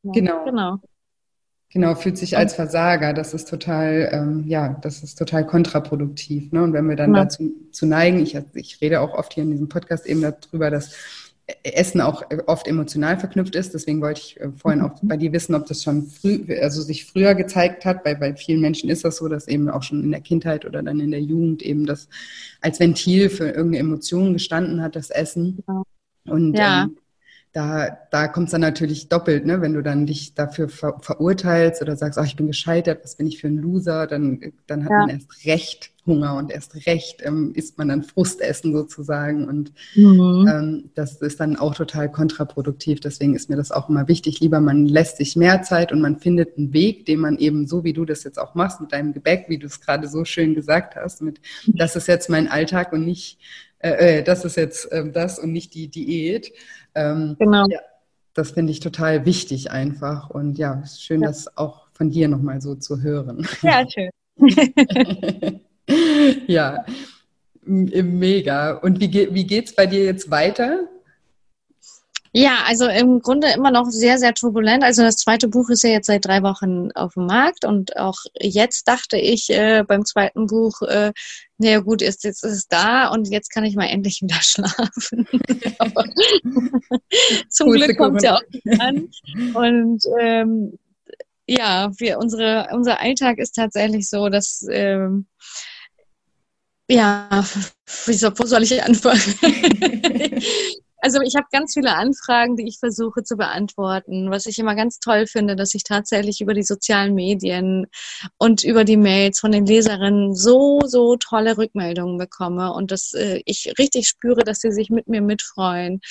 ja, 0.03 0.11
genau. 0.11 0.45
genau. 0.45 0.79
Genau, 1.73 1.95
fühlt 1.95 2.17
sich 2.17 2.37
als 2.37 2.53
Versager. 2.53 3.13
Das 3.13 3.33
ist 3.33 3.49
total, 3.49 4.09
ähm, 4.11 4.43
ja, 4.45 4.77
das 4.81 5.03
ist 5.03 5.17
total 5.17 5.45
kontraproduktiv. 5.45 6.51
Ne? 6.51 6.63
Und 6.63 6.73
wenn 6.73 6.87
wir 6.89 6.97
dann 6.97 7.15
ja. 7.15 7.23
dazu 7.23 7.53
zu 7.71 7.85
neigen, 7.85 8.19
ich, 8.19 8.37
ich 8.53 8.81
rede 8.81 8.99
auch 8.99 9.13
oft 9.13 9.33
hier 9.33 9.43
in 9.43 9.51
diesem 9.51 9.69
Podcast 9.69 10.05
eben 10.05 10.21
darüber, 10.21 10.69
dass 10.69 10.93
Essen 11.63 12.01
auch 12.01 12.23
oft 12.47 12.67
emotional 12.67 13.17
verknüpft 13.17 13.55
ist. 13.55 13.73
Deswegen 13.73 14.01
wollte 14.01 14.21
ich 14.21 14.39
äh, 14.39 14.49
vorhin 14.51 14.81
auch 14.81 14.91
bei 15.01 15.17
dir 15.17 15.31
wissen, 15.31 15.55
ob 15.55 15.65
das 15.65 15.83
schon 15.83 16.07
früh, 16.07 16.45
also 16.61 16.81
sich 16.81 17.05
früher 17.05 17.35
gezeigt 17.35 17.85
hat. 17.85 18.03
Bei, 18.03 18.15
bei 18.15 18.35
vielen 18.35 18.61
Menschen 18.61 18.89
ist 18.89 19.05
das 19.05 19.17
so, 19.17 19.27
dass 19.27 19.47
eben 19.47 19.69
auch 19.69 19.83
schon 19.83 20.03
in 20.03 20.11
der 20.11 20.21
Kindheit 20.21 20.65
oder 20.65 20.83
dann 20.83 20.99
in 20.99 21.11
der 21.11 21.21
Jugend 21.21 21.61
eben 21.61 21.85
das 21.85 22.09
als 22.61 22.79
Ventil 22.79 23.29
für 23.29 23.45
irgendeine 23.45 23.79
Emotion 23.79 24.33
gestanden 24.33 24.81
hat, 24.81 24.95
das 24.95 25.09
Essen. 25.09 25.63
Ja. 25.67 25.83
Und 26.25 26.53
ja. 26.53 26.83
ähm, 26.83 26.97
da, 27.53 27.97
da 28.11 28.29
kommt 28.29 28.45
es 28.45 28.51
dann 28.51 28.61
natürlich 28.61 29.09
doppelt, 29.09 29.45
ne? 29.45 29.61
wenn 29.61 29.73
du 29.73 29.83
dann 29.83 30.05
dich 30.05 30.33
dafür 30.35 30.69
ver 30.69 30.99
verurteilst 31.01 31.81
oder 31.81 31.97
sagst, 31.97 32.17
ach, 32.17 32.25
ich 32.25 32.37
bin 32.37 32.47
gescheitert, 32.47 33.03
was 33.03 33.15
bin 33.15 33.27
ich 33.27 33.41
für 33.41 33.47
ein 33.47 33.57
Loser, 33.57 34.07
dann, 34.07 34.53
dann 34.67 34.85
hat 34.85 34.91
ja. 34.91 34.97
man 34.99 35.09
erst 35.09 35.45
recht 35.45 35.91
Hunger 36.05 36.35
und 36.37 36.49
erst 36.49 36.87
recht 36.87 37.21
ähm, 37.23 37.51
isst 37.53 37.77
man 37.77 37.89
dann 37.89 38.03
Frustessen 38.03 38.73
sozusagen 38.73 39.47
und 39.47 39.71
mhm. 39.95 40.47
ähm, 40.49 40.89
das 40.95 41.21
ist 41.21 41.39
dann 41.39 41.57
auch 41.57 41.75
total 41.75 42.11
kontraproduktiv. 42.11 43.01
Deswegen 43.01 43.35
ist 43.35 43.49
mir 43.49 43.57
das 43.57 43.71
auch 43.71 43.87
immer 43.87 44.07
wichtig, 44.07 44.39
lieber 44.39 44.61
man 44.61 44.87
lässt 44.87 45.17
sich 45.17 45.35
mehr 45.35 45.61
Zeit 45.61 45.91
und 45.91 46.01
man 46.01 46.17
findet 46.17 46.57
einen 46.57 46.73
Weg, 46.73 47.05
den 47.05 47.19
man 47.19 47.37
eben 47.37 47.67
so, 47.67 47.83
wie 47.83 47.93
du 47.93 48.05
das 48.05 48.23
jetzt 48.23 48.39
auch 48.39 48.55
machst 48.55 48.81
mit 48.81 48.93
deinem 48.93 49.13
Gebäck, 49.13 49.45
wie 49.47 49.59
du 49.59 49.67
es 49.67 49.81
gerade 49.81 50.07
so 50.07 50.25
schön 50.25 50.55
gesagt 50.55 50.95
hast, 50.95 51.21
mit 51.21 51.39
das 51.67 51.95
ist 51.95 52.07
jetzt 52.07 52.29
mein 52.29 52.47
Alltag 52.47 52.93
und 52.93 53.05
nicht 53.05 53.37
äh, 53.83 54.19
äh, 54.19 54.23
das 54.23 54.45
ist 54.45 54.57
jetzt 54.57 54.91
äh, 54.91 55.09
das 55.11 55.39
und 55.39 55.51
nicht 55.51 55.73
die 55.73 55.87
Diät. 55.87 56.51
Ähm, 56.95 57.35
genau. 57.39 57.65
Ja, 57.67 57.79
das 58.33 58.51
finde 58.51 58.71
ich 58.71 58.79
total 58.79 59.25
wichtig 59.25 59.71
einfach. 59.71 60.29
Und 60.29 60.57
ja, 60.57 60.83
schön, 60.85 61.21
ja. 61.21 61.27
das 61.27 61.57
auch 61.57 61.87
von 61.93 62.09
dir 62.09 62.27
nochmal 62.27 62.61
so 62.61 62.75
zu 62.75 63.01
hören. 63.01 63.47
Ja, 63.61 63.83
schön. 63.89 64.09
ja, 66.47 66.85
mega. 67.63 68.71
Und 68.77 68.99
wie, 68.99 69.33
wie 69.33 69.45
geht 69.45 69.67
es 69.67 69.75
bei 69.75 69.85
dir 69.85 70.03
jetzt 70.03 70.31
weiter? 70.31 70.87
Ja, 72.33 72.63
also 72.65 72.87
im 72.87 73.19
Grunde 73.19 73.51
immer 73.53 73.71
noch 73.71 73.89
sehr, 73.89 74.17
sehr 74.17 74.33
turbulent. 74.33 74.83
Also 74.83 75.01
das 75.01 75.17
zweite 75.17 75.49
Buch 75.49 75.69
ist 75.69 75.83
ja 75.83 75.89
jetzt 75.89 76.07
seit 76.07 76.25
drei 76.25 76.41
Wochen 76.43 76.89
auf 76.93 77.15
dem 77.15 77.25
Markt 77.25 77.65
und 77.65 77.97
auch 77.97 78.19
jetzt 78.39 78.87
dachte 78.87 79.17
ich 79.17 79.49
äh, 79.49 79.83
beim 79.85 80.05
zweiten 80.05 80.47
Buch, 80.47 80.81
äh, 80.83 81.11
naja 81.57 81.79
gut, 81.79 82.01
ist, 82.01 82.23
jetzt 82.23 82.45
ist 82.45 82.53
es 82.53 82.67
da 82.69 83.09
und 83.09 83.29
jetzt 83.29 83.49
kann 83.49 83.65
ich 83.65 83.75
mal 83.75 83.87
endlich 83.87 84.21
wieder 84.21 84.35
schlafen. 84.41 85.27
zum 87.49 87.67
Gute 87.67 87.85
Glück 87.85 87.97
kommt 87.97 88.17
es 88.17 88.23
ja 88.23 88.35
auch 88.35 88.41
an. 88.79 89.09
Und 89.53 90.01
ähm, 90.21 90.79
ja, 91.47 91.91
wir, 91.97 92.17
unsere, 92.17 92.69
unser 92.71 93.01
Alltag 93.01 93.39
ist 93.39 93.55
tatsächlich 93.55 94.09
so, 94.09 94.29
dass 94.29 94.65
ähm, 94.71 95.25
ja, 96.89 97.43
wie 98.05 98.13
soll, 98.13 98.31
wo 98.37 98.45
soll 98.45 98.63
ich 98.63 98.81
anfangen? 98.81 99.21
Also 101.03 101.19
ich 101.21 101.35
habe 101.35 101.47
ganz 101.51 101.73
viele 101.73 101.95
Anfragen, 101.95 102.55
die 102.55 102.67
ich 102.67 102.77
versuche 102.77 103.23
zu 103.23 103.35
beantworten. 103.35 104.29
Was 104.29 104.45
ich 104.45 104.59
immer 104.59 104.75
ganz 104.75 104.99
toll 104.99 105.25
finde, 105.25 105.55
dass 105.55 105.73
ich 105.73 105.83
tatsächlich 105.83 106.41
über 106.41 106.53
die 106.53 106.63
sozialen 106.63 107.15
Medien 107.15 107.87
und 108.37 108.63
über 108.63 108.83
die 108.83 108.97
Mails 108.97 109.39
von 109.39 109.51
den 109.51 109.65
Leserinnen 109.65 110.35
so, 110.35 110.81
so 110.85 111.15
tolle 111.17 111.57
Rückmeldungen 111.57 112.19
bekomme 112.19 112.71
und 112.73 112.91
dass 112.91 113.13
äh, 113.13 113.41
ich 113.45 113.73
richtig 113.79 114.07
spüre, 114.07 114.43
dass 114.43 114.59
sie 114.59 114.71
sich 114.71 114.91
mit 114.91 115.07
mir 115.07 115.21
mitfreuen 115.21 116.01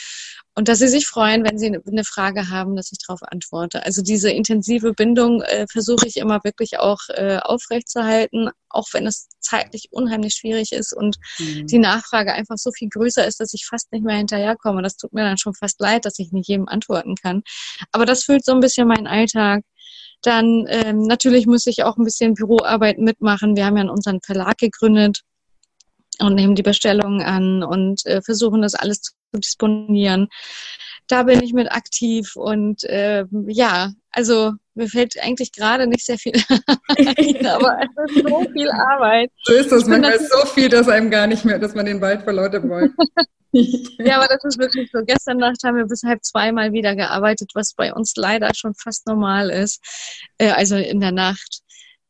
und 0.57 0.69
dass 0.69 0.81
sie 0.81 0.89
sich 0.89 1.07
freuen, 1.07 1.45
wenn 1.45 1.59
sie 1.59 1.67
eine 1.69 2.05
Frage 2.05 2.51
haben, 2.51 2.75
dass 2.75 2.91
ich 2.91 2.99
darauf 2.99 3.23
antworte. 3.23 3.85
Also 3.85 4.03
diese 4.03 4.31
intensive 4.31 4.93
Bindung 4.93 5.43
äh, 5.43 5.67
versuche 5.71 6.07
ich 6.07 6.17
immer 6.17 6.43
wirklich 6.43 6.79
auch 6.79 6.99
äh, 7.09 7.39
aufrechtzuerhalten, 7.39 8.51
auch 8.69 8.89
wenn 8.93 9.07
es 9.07 9.29
zeitlich 9.39 9.89
unheimlich 9.93 10.35
schwierig 10.35 10.73
ist 10.73 10.93
und 10.93 11.17
mhm. 11.39 11.67
die 11.67 11.79
Nachfrage 11.79 12.33
einfach 12.33 12.57
so 12.57 12.73
viel 12.73 12.89
größer 12.89 13.27
ist, 13.27 13.41
dass 13.41 13.55
ich 13.55 13.67
fast 13.67 13.93
nicht 13.93 14.05
mehr 14.05 14.17
hinterherkomme. 14.17 14.83
Das 14.83 14.97
tut 14.97 15.13
mir 15.13 15.23
dann 15.23 15.39
schon 15.39 15.55
fast 15.55 15.81
leid, 15.81 16.05
dass 16.05 16.19
ich 16.19 16.33
nicht 16.33 16.49
jedem 16.49 16.69
antworten 16.69 17.15
kann. 17.15 17.43
Aber 17.93 18.05
das 18.05 18.25
füllt 18.25 18.45
so 18.45 18.53
ein 18.53 18.61
bisschen 18.61 18.89
meinen 18.89 19.07
Alltag. 19.07 19.63
Dann 20.23 20.67
ähm, 20.69 21.03
natürlich 21.03 21.47
muss 21.47 21.67
ich 21.67 21.85
auch 21.85 21.97
ein 21.97 22.05
bisschen 22.05 22.35
Büroarbeit 22.35 22.99
mitmachen. 22.99 23.57
Wir 23.57 23.67
haben 23.67 23.77
ja 23.77 23.89
unseren 23.89 24.21
Verlag 24.21 24.59
gegründet 24.59 25.21
und 26.19 26.35
nehmen 26.35 26.55
die 26.55 26.63
Bestellungen 26.63 27.23
an 27.23 27.63
und 27.63 28.05
äh, 28.05 28.21
versuchen 28.21 28.63
das 28.63 28.75
alles 28.75 29.01
zu 29.01 29.13
disponieren. 29.39 30.29
Da 31.07 31.25
bin 31.25 31.43
ich 31.43 31.53
mit 31.53 31.71
aktiv 31.73 32.37
und 32.37 32.85
äh, 32.85 33.25
ja, 33.49 33.93
also 34.13 34.53
mir 34.75 34.89
fällt 34.89 35.21
eigentlich 35.21 35.53
gerade 35.53 35.87
nicht 35.87 36.05
sehr 36.05 36.19
viel 36.19 36.33
ein, 36.89 37.47
aber 37.47 37.79
es 37.83 38.17
ist 38.17 38.29
so 38.29 38.45
viel 38.53 38.71
Arbeit. 38.71 39.31
So 39.45 39.55
ist 39.55 39.73
das 39.73 39.87
manchmal 39.87 40.19
so 40.19 40.47
viel, 40.47 40.69
dass 40.69 40.89
einem 40.89 41.11
gar 41.11 41.27
nicht 41.27 41.45
mehr, 41.45 41.59
dass 41.59 41.75
man 41.75 41.87
den 41.87 42.01
Wald 42.01 42.23
vor 42.23 42.33
lauter 42.33 42.61
Bäumen. 42.61 42.95
ja, 43.53 44.17
aber 44.17 44.29
das 44.29 44.45
ist 44.45 44.59
wirklich 44.59 44.91
so. 44.93 45.01
Gestern 45.05 45.39
Nacht 45.39 45.63
haben 45.65 45.77
wir 45.77 45.87
bis 45.87 46.03
halb 46.05 46.25
zweimal 46.25 46.73
wieder 46.73 46.95
gearbeitet, 46.95 47.51
was 47.55 47.75
bei 47.75 47.93
uns 47.93 48.15
leider 48.17 48.51
schon 48.55 48.75
fast 48.75 49.07
normal 49.07 49.51
ist. 49.51 49.81
Äh, 50.39 50.51
also 50.51 50.77
in 50.77 51.01
der 51.01 51.13
Nacht. 51.13 51.60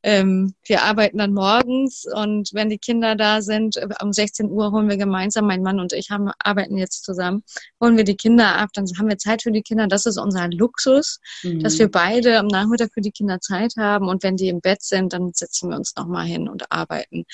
Ähm, 0.02 0.54
wir 0.64 0.82
arbeiten 0.82 1.18
dann 1.18 1.34
morgens 1.34 2.06
und 2.10 2.50
wenn 2.54 2.70
die 2.70 2.78
Kinder 2.78 3.16
da 3.16 3.42
sind, 3.42 3.76
äh, 3.76 3.86
um 4.00 4.12
16 4.12 4.50
Uhr 4.50 4.72
holen 4.72 4.88
wir 4.88 4.96
gemeinsam, 4.96 5.46
mein 5.46 5.62
Mann 5.62 5.78
und 5.78 5.92
ich 5.92 6.10
haben, 6.10 6.30
arbeiten 6.38 6.78
jetzt 6.78 7.04
zusammen, 7.04 7.42
holen 7.80 7.96
wir 7.96 8.04
die 8.04 8.16
Kinder 8.16 8.56
ab, 8.56 8.70
dann 8.72 8.86
haben 8.98 9.08
wir 9.08 9.18
Zeit 9.18 9.42
für 9.42 9.52
die 9.52 9.62
Kinder. 9.62 9.88
Das 9.88 10.06
ist 10.06 10.16
unser 10.16 10.48
Luxus, 10.48 11.20
mhm. 11.42 11.60
dass 11.60 11.78
wir 11.78 11.90
beide 11.90 12.38
am 12.38 12.46
Nachmittag 12.46 12.90
für 12.94 13.02
die 13.02 13.12
Kinder 13.12 13.40
Zeit 13.40 13.74
haben 13.76 14.08
und 14.08 14.22
wenn 14.22 14.36
die 14.36 14.48
im 14.48 14.60
Bett 14.60 14.82
sind, 14.82 15.12
dann 15.12 15.32
setzen 15.34 15.70
wir 15.70 15.76
uns 15.76 15.94
nochmal 15.96 16.26
hin 16.26 16.48
und 16.48 16.72
arbeiten. 16.72 17.24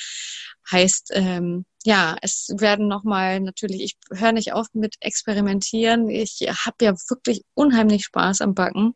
Heißt, 0.70 1.12
ähm, 1.14 1.64
ja, 1.84 2.16
es 2.20 2.52
werden 2.58 2.88
nochmal 2.88 3.38
natürlich, 3.40 3.82
ich 3.82 3.96
höre 4.18 4.32
nicht 4.32 4.52
auf 4.52 4.66
mit 4.72 4.96
Experimentieren. 5.00 6.10
Ich 6.10 6.40
habe 6.40 6.84
ja 6.84 6.94
wirklich 7.08 7.44
unheimlich 7.54 8.04
Spaß 8.04 8.40
am 8.40 8.54
Backen. 8.54 8.94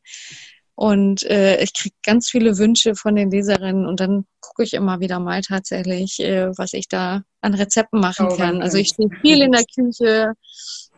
Und 0.80 1.24
äh, 1.24 1.62
ich 1.62 1.74
kriege 1.74 1.94
ganz 2.02 2.30
viele 2.30 2.56
Wünsche 2.56 2.94
von 2.94 3.14
den 3.14 3.30
Leserinnen 3.30 3.84
und 3.84 4.00
dann 4.00 4.24
gucke 4.40 4.62
ich 4.62 4.72
immer 4.72 4.98
wieder 4.98 5.20
mal 5.20 5.42
tatsächlich, 5.42 6.18
äh, 6.20 6.56
was 6.56 6.72
ich 6.72 6.88
da 6.88 7.20
an 7.42 7.52
Rezepten 7.52 8.00
machen 8.00 8.28
oh, 8.30 8.34
kann. 8.34 8.62
Also 8.62 8.78
ich 8.78 8.88
stehe 8.88 9.10
viel 9.20 9.42
in 9.42 9.52
der 9.52 9.66
Küche. 9.66 10.32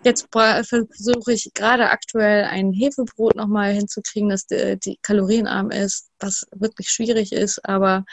Jetzt 0.05 0.29
versuche 0.31 1.33
ich 1.33 1.51
gerade 1.53 1.91
aktuell 1.91 2.45
ein 2.45 2.73
Hefebrot 2.73 3.35
nochmal 3.35 3.73
hinzukriegen, 3.73 4.29
dass 4.29 4.47
die, 4.47 4.79
die 4.79 4.99
kalorienarm 5.03 5.73
ist, 5.73 6.11
was 6.21 6.47
wirklich 6.55 6.89
schwierig 6.89 7.33
ist, 7.33 7.59
aber 7.69 8.05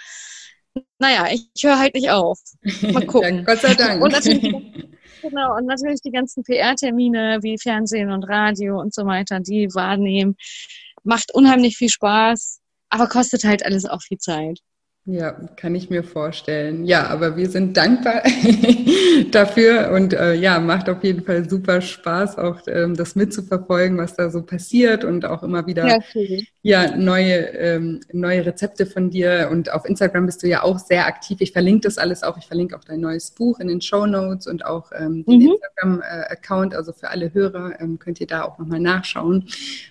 naja, 0.97 1.27
ich, 1.31 1.49
ich 1.53 1.63
höre 1.63 1.77
halt 1.77 1.93
nicht 1.93 2.09
auf. 2.09 2.39
Mal 2.81 3.05
gucken. 3.05 3.45
Gott 3.45 3.59
sei 3.59 3.75
Dank. 3.75 4.01
Und 4.01 4.11
natürlich, 4.11 4.41
genau, 5.21 5.55
und 5.55 5.67
natürlich 5.67 6.01
die 6.01 6.11
ganzen 6.11 6.43
PR-Termine 6.43 7.39
wie 7.43 7.59
Fernsehen 7.59 8.11
und 8.11 8.23
Radio 8.23 8.79
und 8.79 8.91
so 8.91 9.05
weiter, 9.05 9.39
die 9.39 9.67
wahrnehmen 9.75 10.35
macht 11.03 11.33
unheimlich 11.33 11.77
viel 11.77 11.89
Spaß, 11.89 12.59
aber 12.89 13.07
kostet 13.07 13.43
halt 13.43 13.65
alles 13.65 13.85
auch 13.85 14.01
viel 14.01 14.17
Zeit. 14.17 14.59
Ja, 15.05 15.31
kann 15.31 15.73
ich 15.73 15.89
mir 15.89 16.03
vorstellen. 16.03 16.85
Ja, 16.85 17.07
aber 17.07 17.35
wir 17.35 17.49
sind 17.49 17.75
dankbar 17.75 18.21
dafür 19.31 19.91
und 19.91 20.13
äh, 20.13 20.35
ja, 20.35 20.59
macht 20.59 20.87
auf 20.87 21.03
jeden 21.03 21.23
Fall 21.23 21.49
super 21.49 21.81
Spaß, 21.81 22.37
auch 22.37 22.59
ähm, 22.67 22.95
das 22.95 23.15
mitzuverfolgen, 23.15 23.97
was 23.97 24.15
da 24.15 24.29
so 24.29 24.43
passiert 24.43 25.03
und 25.03 25.25
auch 25.25 25.41
immer 25.41 25.65
wieder 25.65 25.87
ja, 25.87 25.97
ja 26.61 26.95
neue, 26.95 27.37
ähm, 27.55 28.01
neue 28.13 28.45
Rezepte 28.45 28.85
von 28.85 29.09
dir. 29.09 29.49
Und 29.51 29.73
auf 29.73 29.85
Instagram 29.85 30.27
bist 30.27 30.43
du 30.43 30.47
ja 30.47 30.61
auch 30.61 30.77
sehr 30.77 31.07
aktiv. 31.07 31.37
Ich 31.41 31.53
verlinke 31.53 31.87
das 31.87 31.97
alles 31.97 32.21
auch. 32.21 32.37
Ich 32.37 32.45
verlinke 32.45 32.77
auch 32.77 32.83
dein 32.83 32.99
neues 32.99 33.31
Buch 33.31 33.59
in 33.59 33.67
den 33.67 33.81
Show 33.81 34.05
Notes 34.05 34.45
und 34.45 34.63
auch 34.63 34.91
ähm, 34.95 35.25
den 35.25 35.39
mhm. 35.39 35.53
Instagram-Account. 35.53 36.75
Also 36.75 36.93
für 36.93 37.09
alle 37.09 37.33
Hörer 37.33 37.81
ähm, 37.81 37.97
könnt 37.97 38.21
ihr 38.21 38.27
da 38.27 38.43
auch 38.43 38.59
nochmal 38.59 38.79
nachschauen. 38.79 39.47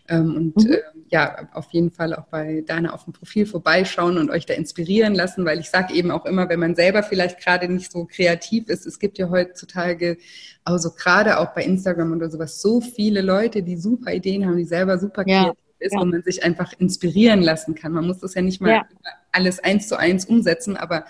Ähm, 0.07 0.37
und 0.37 0.65
mhm. 0.65 0.75
äh, 0.75 0.79
ja, 1.11 1.49
auf 1.55 1.73
jeden 1.73 1.91
Fall 1.91 2.15
auch 2.15 2.27
bei 2.27 2.63
Dana 2.67 2.93
auf 2.93 3.05
dem 3.05 3.15
Profil 3.15 3.47
vorbeischauen 3.47 4.19
und 4.19 4.31
euch 4.31 4.47
da 4.47 4.55
inspirieren 4.55 4.98
lassen, 5.15 5.45
weil 5.45 5.59
ich 5.59 5.71
sage 5.71 5.95
eben 5.95 6.11
auch 6.11 6.25
immer, 6.27 6.49
wenn 6.49 6.61
man 6.61 6.75
selber 6.75 7.03
vielleicht 7.03 7.41
gerade 7.41 7.69
nicht 7.69 7.91
so 7.93 8.05
kreativ 8.05 8.69
ist, 8.69 8.87
es 8.87 8.99
gibt 8.99 9.19
ja 9.19 9.31
heutzutage, 9.31 10.19
also 10.65 10.91
gerade 10.91 11.39
auch 11.39 11.55
bei 11.55 11.65
Instagram 11.65 12.13
oder 12.13 12.31
sowas, 12.31 12.61
so 12.61 12.81
viele 12.81 13.23
Leute, 13.23 13.63
die 13.63 13.77
super 13.77 14.13
Ideen 14.13 14.47
haben, 14.47 14.57
die 14.57 14.65
selber 14.65 14.99
super 14.99 15.25
kreativ 15.25 15.55
ja, 15.81 15.87
ist, 15.87 15.95
ja. 15.95 16.01
wo 16.01 16.05
man 16.05 16.23
sich 16.23 16.43
einfach 16.45 16.73
inspirieren 16.79 17.43
lassen 17.43 17.75
kann. 17.75 17.93
Man 17.93 18.07
muss 18.07 18.19
das 18.19 18.35
ja 18.35 18.43
nicht 18.43 18.61
mal 18.61 18.71
ja. 18.71 18.87
alles 19.33 19.61
eins 19.61 19.89
zu 19.89 19.99
eins 19.99 20.25
umsetzen, 20.25 20.77
aber 20.77 21.05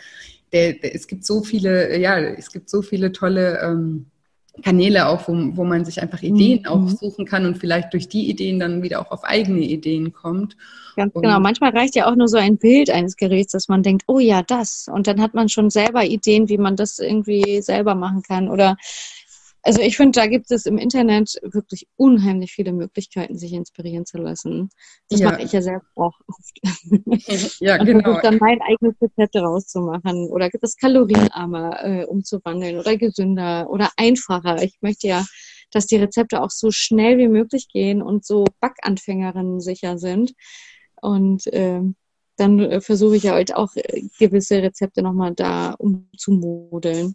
der, 0.52 0.74
der, 0.74 0.94
es 0.94 1.06
gibt 1.06 1.24
so 1.24 1.42
viele, 1.42 1.98
ja, 1.98 2.18
es 2.18 2.52
gibt 2.52 2.70
so 2.70 2.82
viele 2.82 3.12
tolle 3.12 3.60
ähm, 3.62 4.06
Kanäle 4.62 5.08
auch, 5.08 5.28
wo, 5.28 5.32
wo 5.56 5.64
man 5.64 5.84
sich 5.84 6.00
einfach 6.02 6.22
Ideen 6.22 6.60
mhm. 6.60 6.66
auch 6.66 6.88
suchen 6.88 7.24
kann 7.24 7.46
und 7.46 7.58
vielleicht 7.58 7.92
durch 7.92 8.08
die 8.08 8.28
Ideen 8.28 8.58
dann 8.58 8.82
wieder 8.82 9.00
auch 9.00 9.10
auf 9.10 9.24
eigene 9.24 9.60
Ideen 9.60 10.12
kommt. 10.12 10.56
Ganz 10.96 11.14
und 11.14 11.22
genau. 11.22 11.40
Manchmal 11.40 11.70
reicht 11.70 11.94
ja 11.94 12.10
auch 12.10 12.16
nur 12.16 12.28
so 12.28 12.38
ein 12.38 12.58
Bild 12.58 12.90
eines 12.90 13.16
Geräts, 13.16 13.52
dass 13.52 13.68
man 13.68 13.82
denkt, 13.82 14.04
oh 14.06 14.18
ja, 14.18 14.42
das. 14.42 14.88
Und 14.92 15.06
dann 15.06 15.20
hat 15.20 15.34
man 15.34 15.48
schon 15.48 15.70
selber 15.70 16.04
Ideen, 16.04 16.48
wie 16.48 16.58
man 16.58 16.76
das 16.76 16.98
irgendwie 16.98 17.62
selber 17.62 17.94
machen 17.94 18.22
kann. 18.22 18.48
Oder 18.48 18.76
also 19.62 19.80
ich 19.80 19.96
finde, 19.96 20.18
da 20.18 20.26
gibt 20.26 20.50
es 20.50 20.66
im 20.66 20.78
Internet 20.78 21.38
wirklich 21.42 21.88
unheimlich 21.96 22.52
viele 22.52 22.72
Möglichkeiten, 22.72 23.36
sich 23.36 23.52
inspirieren 23.52 24.06
zu 24.06 24.18
lassen. 24.18 24.70
Das 25.10 25.20
ja. 25.20 25.30
mache 25.30 25.42
ich 25.42 25.52
ja 25.52 25.62
selbst 25.62 25.88
auch 25.96 26.14
oft. 26.26 26.58
Ja, 27.60 27.76
genau. 27.78 28.20
dann 28.20 28.38
mein 28.38 28.60
eigenes 28.62 28.94
Rezept 29.00 29.36
rauszumachen 29.36 30.28
oder 30.28 30.48
es 30.60 30.76
kalorienarmer 30.76 31.84
äh, 31.84 32.04
umzuwandeln 32.04 32.78
oder 32.78 32.96
gesünder 32.96 33.68
oder 33.70 33.90
einfacher. 33.96 34.62
Ich 34.62 34.78
möchte 34.80 35.08
ja, 35.08 35.24
dass 35.70 35.86
die 35.86 35.96
Rezepte 35.96 36.42
auch 36.42 36.50
so 36.50 36.70
schnell 36.70 37.18
wie 37.18 37.28
möglich 37.28 37.68
gehen 37.68 38.02
und 38.02 38.24
so 38.24 38.44
Backanfängerinnen 38.60 39.60
sicher 39.60 39.98
sind. 39.98 40.32
Und 41.00 41.46
äh, 41.48 41.80
dann 42.36 42.58
äh, 42.60 42.80
versuche 42.80 43.16
ich 43.16 43.24
ja 43.24 43.32
halt 43.32 43.54
auch 43.54 43.74
äh, 43.74 44.02
gewisse 44.18 44.62
Rezepte 44.62 45.02
nochmal 45.02 45.34
da 45.34 45.74
umzumodeln. 45.78 47.14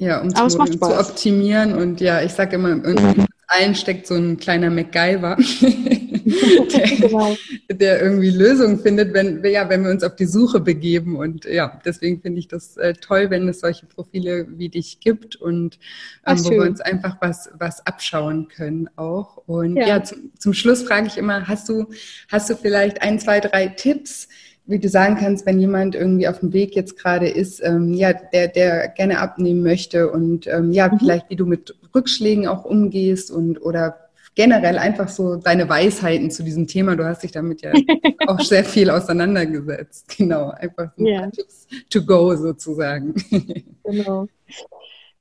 Ja, 0.00 0.22
um 0.22 0.34
zu, 0.34 0.48
zu, 0.48 0.98
optimieren. 0.98 1.74
Und 1.74 2.00
ja, 2.00 2.22
ich 2.22 2.32
sage 2.32 2.56
immer, 2.56 2.72
in 2.72 3.26
allen 3.48 3.74
steckt 3.74 4.06
so 4.06 4.14
ein 4.14 4.38
kleiner 4.38 4.70
MacGyver, 4.70 5.36
der, 5.60 6.96
genau. 6.96 7.36
der, 7.70 8.00
irgendwie 8.00 8.30
Lösungen 8.30 8.78
findet, 8.78 9.12
wenn, 9.12 9.44
ja, 9.44 9.68
wenn 9.68 9.84
wir 9.84 9.90
uns 9.90 10.02
auf 10.02 10.16
die 10.16 10.24
Suche 10.24 10.60
begeben. 10.60 11.16
Und 11.16 11.44
ja, 11.44 11.78
deswegen 11.84 12.22
finde 12.22 12.38
ich 12.38 12.48
das 12.48 12.78
äh, 12.78 12.94
toll, 12.94 13.28
wenn 13.28 13.46
es 13.46 13.60
solche 13.60 13.84
Profile 13.84 14.46
wie 14.48 14.70
dich 14.70 15.00
gibt 15.00 15.36
und 15.36 15.78
ähm, 16.26 16.44
wo 16.44 16.50
wir 16.50 16.62
uns 16.62 16.80
einfach 16.80 17.18
was, 17.20 17.50
was 17.58 17.86
abschauen 17.86 18.48
können 18.48 18.88
auch. 18.96 19.36
Und 19.46 19.76
ja, 19.76 19.86
ja 19.86 20.02
zum, 20.02 20.30
zum 20.38 20.54
Schluss 20.54 20.82
frage 20.82 21.08
ich 21.08 21.18
immer, 21.18 21.46
hast 21.46 21.68
du, 21.68 21.88
hast 22.30 22.48
du 22.48 22.56
vielleicht 22.56 23.02
ein, 23.02 23.18
zwei, 23.18 23.40
drei 23.40 23.66
Tipps, 23.66 24.28
wie 24.70 24.78
du 24.78 24.88
sagen 24.88 25.16
kannst, 25.16 25.46
wenn 25.46 25.58
jemand 25.58 25.94
irgendwie 25.94 26.28
auf 26.28 26.40
dem 26.40 26.52
Weg 26.52 26.74
jetzt 26.74 26.96
gerade 26.98 27.28
ist, 27.28 27.62
ähm, 27.62 27.92
ja, 27.92 28.12
der, 28.12 28.48
der 28.48 28.88
gerne 28.88 29.18
abnehmen 29.18 29.62
möchte 29.62 30.10
und 30.10 30.46
ähm, 30.46 30.72
ja, 30.72 30.88
mhm. 30.88 30.98
vielleicht 30.98 31.30
wie 31.30 31.36
du 31.36 31.46
mit 31.46 31.74
Rückschlägen 31.94 32.46
auch 32.46 32.64
umgehst 32.64 33.30
und 33.30 33.60
oder 33.60 33.96
generell 34.34 34.78
einfach 34.78 35.08
so 35.08 35.36
deine 35.36 35.68
Weisheiten 35.68 36.30
zu 36.30 36.42
diesem 36.42 36.66
Thema. 36.66 36.96
Du 36.96 37.04
hast 37.04 37.22
dich 37.22 37.32
damit 37.32 37.62
ja 37.62 37.72
auch 38.26 38.40
sehr 38.40 38.64
viel 38.64 38.90
auseinandergesetzt. 38.90 40.16
Genau, 40.16 40.50
einfach 40.50 40.90
so 40.96 41.04
yeah. 41.04 41.30
Tipps 41.30 41.66
to 41.90 42.02
go 42.02 42.34
sozusagen. 42.36 43.14
Genau. 43.82 44.28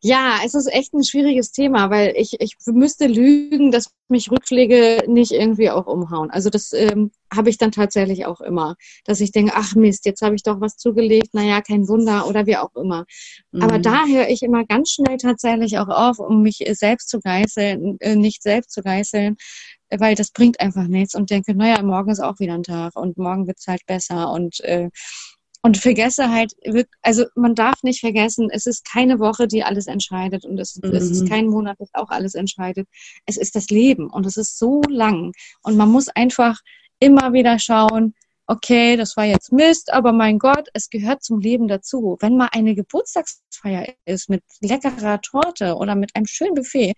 Ja, 0.02 0.40
es 0.46 0.54
ist 0.54 0.72
echt 0.72 0.94
ein 0.94 1.04
schwieriges 1.04 1.52
Thema, 1.52 1.90
weil 1.90 2.14
ich, 2.16 2.40
ich 2.40 2.56
müsste 2.68 3.06
lügen, 3.06 3.70
dass 3.70 3.92
mich 4.08 4.32
Rückschläge 4.32 5.04
nicht 5.08 5.32
irgendwie 5.32 5.70
auch 5.70 5.88
umhauen. 5.88 6.32
Also 6.32 6.50
das 6.50 6.72
ähm, 6.72 7.12
habe 7.34 7.50
ich 7.50 7.58
dann 7.58 7.74
tatsächlich 7.74 8.26
auch 8.26 8.40
immer, 8.40 8.76
dass 9.04 9.20
ich 9.20 9.34
denke, 9.34 9.52
ach 9.56 9.76
Mist, 9.76 10.06
jetzt 10.06 10.22
habe 10.22 10.36
ich 10.36 10.44
doch 10.44 10.62
was 10.62 10.78
zugelegt, 10.78 11.34
naja, 11.34 11.60
kein 11.62 11.90
Wunder 11.90 12.28
oder 12.28 12.46
wie 12.46 12.56
auch 12.56 12.74
immer. 12.76 13.06
Mhm. 13.52 13.62
Aber 13.62 13.78
da 13.78 14.06
höre 14.06 14.30
ich 14.30 14.42
immer 14.42 14.64
ganz 14.66 14.92
schnell 14.92 15.18
tatsächlich 15.18 15.78
auch 15.80 15.90
auf, 15.90 16.20
um 16.20 16.44
mich 16.44 16.64
selbst 16.72 17.10
zu 17.10 17.20
geißeln, 17.20 17.98
äh, 18.00 18.16
nicht 18.16 18.42
selbst 18.42 18.72
zu 18.72 18.82
geißeln, 18.82 19.36
weil 19.90 20.16
das 20.16 20.32
bringt 20.32 20.62
einfach 20.62 20.88
nichts 20.88 21.14
und 21.14 21.30
denke, 21.30 21.54
naja, 21.56 21.84
morgen 21.84 22.10
ist 22.10 22.22
auch 22.22 22.40
wieder 22.40 22.54
ein 22.54 22.64
Tag 22.64 22.96
und 22.96 23.18
morgen 23.18 23.48
wird 23.48 23.58
es 23.60 23.68
halt 23.68 23.86
besser 23.86 24.32
und 24.32 24.62
äh, 24.62 24.90
und 25.62 25.78
vergesse 25.78 26.30
halt, 26.30 26.54
also 27.02 27.26
man 27.36 27.54
darf 27.56 27.84
nicht 27.84 28.00
vergessen, 28.00 28.50
es 28.52 28.66
ist 28.66 28.86
keine 28.86 29.20
Woche, 29.20 29.48
die 29.48 29.64
alles 29.64 29.88
entscheidet 29.88 30.46
und 30.46 30.58
es, 30.58 30.80
mhm. 30.82 30.94
es, 30.94 31.10
ist 31.10 31.24
mhm. 31.24 31.30
kein 31.30 31.48
Monat, 31.48 31.78
das 31.80 31.90
auch 31.94 32.10
alles 32.10 32.36
entscheidet. 32.36 32.88
Es 33.26 33.38
ist 33.38 33.56
das 33.56 33.70
Leben 33.70 34.10
und 34.10 34.26
es 34.26 34.38
ist 34.38 34.58
so 34.58 34.82
lang 34.88 35.34
und 35.64 35.76
man 35.76 35.90
muss 35.90 36.08
einfach 36.10 36.60
immer 37.00 37.34
wieder 37.34 37.60
schauen, 37.60 38.14
okay, 38.50 38.98
das 38.98 39.16
war 39.16 39.26
jetzt 39.26 39.52
Mist, 39.52 39.94
aber 39.94 40.12
mein 40.12 40.40
Gott, 40.40 40.70
es 40.74 40.90
gehört 40.90 41.24
zum 41.24 41.40
Leben 41.40 41.68
dazu. 41.68 42.18
Wenn 42.20 42.36
mal 42.36 42.50
eine 42.52 42.74
Geburtstagsfeier 42.74 43.94
ist 44.06 44.28
mit 44.28 44.44
leckerer 44.60 45.22
Torte 45.22 45.76
oder 45.76 45.94
mit 45.94 46.16
einem 46.16 46.26
schönen 46.26 46.56
Buffet, 46.56 46.94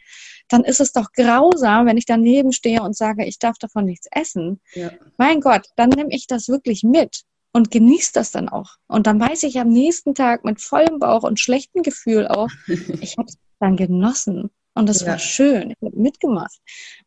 dann 0.48 0.64
ist 0.64 0.80
es 0.80 0.94
doch 0.94 1.12
grausam, 1.12 1.88
wenn 1.88 1.98
ich 1.98 2.06
daneben 2.06 2.54
stehe 2.54 2.82
und 2.82 2.96
sage, 2.96 3.26
ich 3.26 3.38
darf 3.38 3.58
davon 3.58 3.84
nichts 3.84 4.08
essen. 4.12 4.62
Ja. 4.76 4.92
Mein 5.18 5.42
Gott, 5.42 5.68
dann 5.76 5.90
nehme 5.90 6.12
ich 6.12 6.26
das 6.26 6.48
wirklich 6.48 6.84
mit 6.84 7.26
und 7.54 7.72
genießt 7.72 8.16
das 8.16 8.32
dann 8.32 8.50
auch. 8.50 8.76
Und 8.88 9.08
dann 9.08 9.20
weiß 9.20 9.44
ich 9.44 9.60
am 9.60 9.70
nächsten 9.70 10.16
Tag 10.16 10.46
mit 10.46 10.62
vollem 10.62 11.00
Bauch 11.00 11.24
und 11.24 11.40
schlechtem 11.40 11.84
Gefühl 11.84 12.28
auch, 12.28 12.50
ich 12.68 13.18
habe 13.18 13.28
es 13.28 13.38
dann 13.60 13.76
genossen. 13.76 14.50
Und 14.74 14.88
das 14.88 15.02
ja. 15.02 15.08
war 15.08 15.20
schön. 15.20 15.72
Ich 15.72 15.78
habe 15.86 16.00
mitgemacht. 16.00 16.58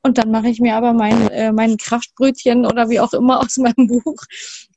Und 0.02 0.18
dann 0.18 0.30
mache 0.30 0.48
ich 0.48 0.61
mir 0.61 0.76
aber 0.76 0.92
mein, 0.92 1.28
äh, 1.30 1.50
mein 1.50 1.78
Kraftbrötchen 1.78 2.66
oder 2.66 2.90
wie 2.90 3.00
auch 3.00 3.14
immer 3.14 3.40
aus 3.40 3.57
meinem 3.57 3.87
Buch. 3.87 4.22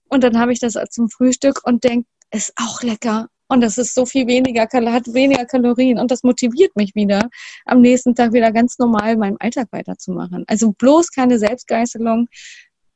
Und 0.09 0.23
dann 0.23 0.39
habe 0.39 0.53
ich 0.53 0.59
das 0.59 0.75
zum 0.91 1.09
Frühstück 1.09 1.61
und 1.65 1.83
denke, 1.83 2.07
ist 2.31 2.53
auch 2.55 2.81
lecker. 2.81 3.27
Und 3.49 3.61
das 3.61 3.77
ist 3.77 3.93
so 3.93 4.05
viel 4.05 4.27
weniger, 4.27 4.63
hat 4.63 5.13
weniger 5.13 5.45
Kalorien. 5.45 5.99
Und 5.99 6.11
das 6.11 6.23
motiviert 6.23 6.75
mich 6.75 6.95
wieder, 6.95 7.29
am 7.65 7.81
nächsten 7.81 8.13
Tag 8.13 8.33
wieder 8.33 8.51
ganz 8.51 8.77
normal 8.77 9.15
meinem 9.15 9.37
Alltag 9.39 9.67
weiterzumachen. 9.71 10.43
Also 10.47 10.73
bloß 10.73 11.11
keine 11.11 11.39
Selbstgeißelung, 11.39 12.27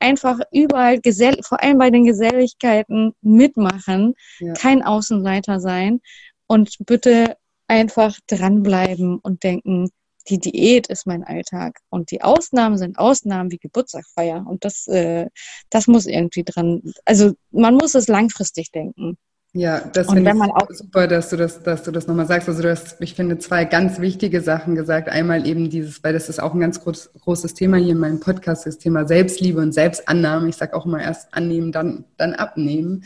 einfach 0.01 0.39
überall, 0.51 0.99
gesell 0.99 1.39
vor 1.43 1.61
allem 1.61 1.77
bei 1.77 1.89
den 1.89 2.05
Geselligkeiten 2.05 3.13
mitmachen, 3.21 4.15
ja. 4.39 4.53
kein 4.53 4.83
Außenleiter 4.83 5.59
sein 5.59 6.01
und 6.47 6.75
bitte 6.85 7.37
einfach 7.67 8.17
dranbleiben 8.27 9.19
und 9.19 9.43
denken, 9.43 9.89
die 10.27 10.39
Diät 10.39 10.87
ist 10.87 11.07
mein 11.07 11.23
Alltag 11.23 11.79
und 11.89 12.11
die 12.11 12.21
Ausnahmen 12.21 12.77
sind 12.77 12.97
Ausnahmen 12.97 13.51
wie 13.51 13.57
Geburtstagsfeier 13.57 14.45
und 14.47 14.65
das, 14.65 14.87
äh, 14.87 15.27
das 15.69 15.87
muss 15.87 16.05
irgendwie 16.05 16.43
dran, 16.43 16.81
also 17.05 17.33
man 17.51 17.75
muss 17.75 17.95
es 17.95 18.07
langfristig 18.07 18.71
denken. 18.71 19.17
Ja, 19.53 19.81
das 19.81 20.09
finde 20.09 20.31
ich 20.31 20.77
super, 20.77 21.07
dass 21.07 21.29
du 21.29 21.35
das, 21.35 21.61
dass 21.61 21.83
du 21.83 21.91
das 21.91 22.07
nochmal 22.07 22.25
sagst. 22.25 22.47
Also 22.47 22.61
du 22.61 22.71
hast, 22.71 23.01
ich 23.01 23.15
finde, 23.15 23.37
zwei 23.37 23.65
ganz 23.65 23.99
wichtige 23.99 24.39
Sachen 24.39 24.75
gesagt. 24.75 25.09
Einmal 25.09 25.45
eben 25.45 25.69
dieses, 25.69 26.01
weil 26.05 26.13
das 26.13 26.29
ist 26.29 26.41
auch 26.41 26.53
ein 26.53 26.61
ganz 26.61 26.81
groß, 26.81 27.11
großes 27.19 27.53
Thema 27.53 27.75
hier 27.75 27.91
in 27.91 27.99
meinem 27.99 28.21
Podcast, 28.21 28.65
das 28.65 28.77
Thema 28.77 29.05
Selbstliebe 29.05 29.59
und 29.59 29.73
Selbstannahme. 29.73 30.47
Ich 30.47 30.55
sage 30.55 30.73
auch 30.73 30.85
immer 30.85 31.01
erst 31.01 31.33
annehmen, 31.33 31.73
dann, 31.73 32.05
dann 32.15 32.33
abnehmen, 32.33 33.03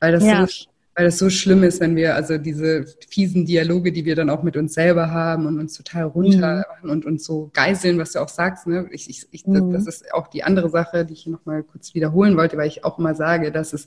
weil 0.00 0.10
das 0.10 0.24
ja. 0.24 0.44
so, 0.44 0.52
weil 0.96 1.06
das 1.06 1.18
so 1.18 1.30
schlimm 1.30 1.62
ist, 1.62 1.80
wenn 1.80 1.94
wir 1.94 2.16
also 2.16 2.38
diese 2.38 2.86
fiesen 3.08 3.46
Dialoge, 3.46 3.92
die 3.92 4.04
wir 4.04 4.16
dann 4.16 4.30
auch 4.30 4.42
mit 4.42 4.56
uns 4.56 4.74
selber 4.74 5.12
haben 5.12 5.46
und 5.46 5.60
uns 5.60 5.74
total 5.74 6.04
runter 6.04 6.66
mhm. 6.82 6.90
und 6.90 7.04
uns 7.04 7.24
so 7.24 7.50
geiseln, 7.52 7.98
was 7.98 8.12
du 8.12 8.20
auch 8.20 8.28
sagst. 8.28 8.66
Ne? 8.66 8.88
Ich, 8.90 9.08
ich, 9.08 9.28
ich, 9.30 9.46
mhm. 9.46 9.72
das 9.72 9.86
ist 9.86 10.12
auch 10.12 10.26
die 10.26 10.42
andere 10.42 10.70
Sache, 10.70 11.04
die 11.04 11.12
ich 11.12 11.28
nochmal 11.28 11.62
kurz 11.62 11.94
wiederholen 11.94 12.36
wollte, 12.36 12.56
weil 12.56 12.66
ich 12.66 12.84
auch 12.84 12.98
immer 12.98 13.14
sage, 13.14 13.52
dass 13.52 13.72
es 13.72 13.86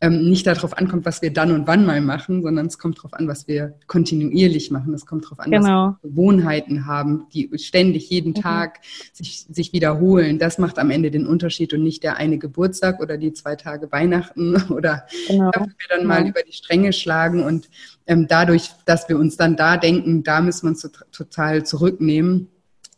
ähm, 0.00 0.28
nicht 0.28 0.46
darauf 0.46 0.76
ankommt, 0.76 1.06
was 1.06 1.22
wir 1.22 1.32
dann 1.32 1.52
und 1.52 1.66
wann 1.66 1.86
mal 1.86 2.00
machen, 2.00 2.42
sondern 2.42 2.66
es 2.66 2.78
kommt 2.78 2.98
darauf 2.98 3.14
an, 3.14 3.28
was 3.28 3.48
wir 3.48 3.74
kontinuierlich 3.86 4.70
machen. 4.70 4.92
Es 4.92 5.06
kommt 5.06 5.24
darauf 5.24 5.40
an, 5.40 5.50
genau. 5.50 5.94
was 5.94 6.02
wir 6.02 6.10
Gewohnheiten 6.10 6.86
haben, 6.86 7.26
die 7.32 7.50
ständig 7.56 8.10
jeden 8.10 8.30
mhm. 8.30 8.42
Tag 8.42 8.80
sich, 9.12 9.46
sich 9.48 9.72
wiederholen. 9.72 10.38
Das 10.38 10.58
macht 10.58 10.78
am 10.78 10.90
Ende 10.90 11.10
den 11.10 11.26
Unterschied 11.26 11.72
und 11.72 11.82
nicht 11.82 12.02
der 12.02 12.16
eine 12.16 12.38
Geburtstag 12.38 13.00
oder 13.00 13.16
die 13.16 13.32
zwei 13.32 13.56
Tage 13.56 13.90
Weihnachten 13.92 14.56
oder 14.70 15.06
genau. 15.26 15.50
wir 15.54 15.88
dann 15.88 16.00
genau. 16.00 16.08
mal 16.08 16.26
über 16.26 16.42
die 16.42 16.52
Stränge 16.52 16.92
schlagen 16.92 17.42
und 17.42 17.68
ähm, 18.06 18.26
dadurch, 18.28 18.70
dass 18.84 19.08
wir 19.08 19.18
uns 19.18 19.36
dann 19.36 19.56
da 19.56 19.76
denken, 19.76 20.22
da 20.22 20.40
müssen 20.42 20.64
wir 20.66 20.70
uns 20.70 20.90
total 21.12 21.64
zurücknehmen 21.64 22.48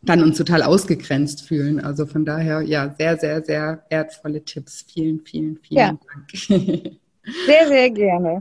dann 0.09 0.23
uns 0.23 0.39
total 0.39 0.63
ausgegrenzt 0.63 1.43
fühlen. 1.43 1.81
Also 1.81 2.07
von 2.07 2.25
daher, 2.25 2.63
ja, 2.63 2.95
sehr, 2.97 3.19
sehr, 3.19 3.45
sehr 3.45 3.85
wertvolle 3.91 4.45
Tipps. 4.45 4.85
Vielen, 4.93 5.21
vielen, 5.21 5.59
vielen 5.59 5.79
ja. 5.79 5.99
Dank. 6.15 6.97
Sehr, 7.45 7.67
sehr 7.67 7.91
gerne. 7.91 8.41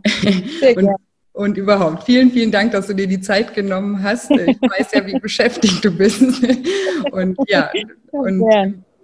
Sehr 0.60 0.76
gerne. 0.76 0.96
Und, 1.34 1.48
und 1.48 1.58
überhaupt, 1.58 2.04
vielen, 2.04 2.30
vielen 2.30 2.52
Dank, 2.52 2.72
dass 2.72 2.86
du 2.86 2.94
dir 2.94 3.08
die 3.08 3.20
Zeit 3.20 3.56
genommen 3.56 4.04
hast. 4.04 4.30
Ich 4.30 4.62
weiß 4.62 4.92
ja, 4.94 5.08
wie 5.08 5.20
beschäftigt 5.20 5.84
du 5.84 5.90
bist. 5.90 6.22
Und 7.12 7.36
ja, 7.48 7.72
und 8.12 8.46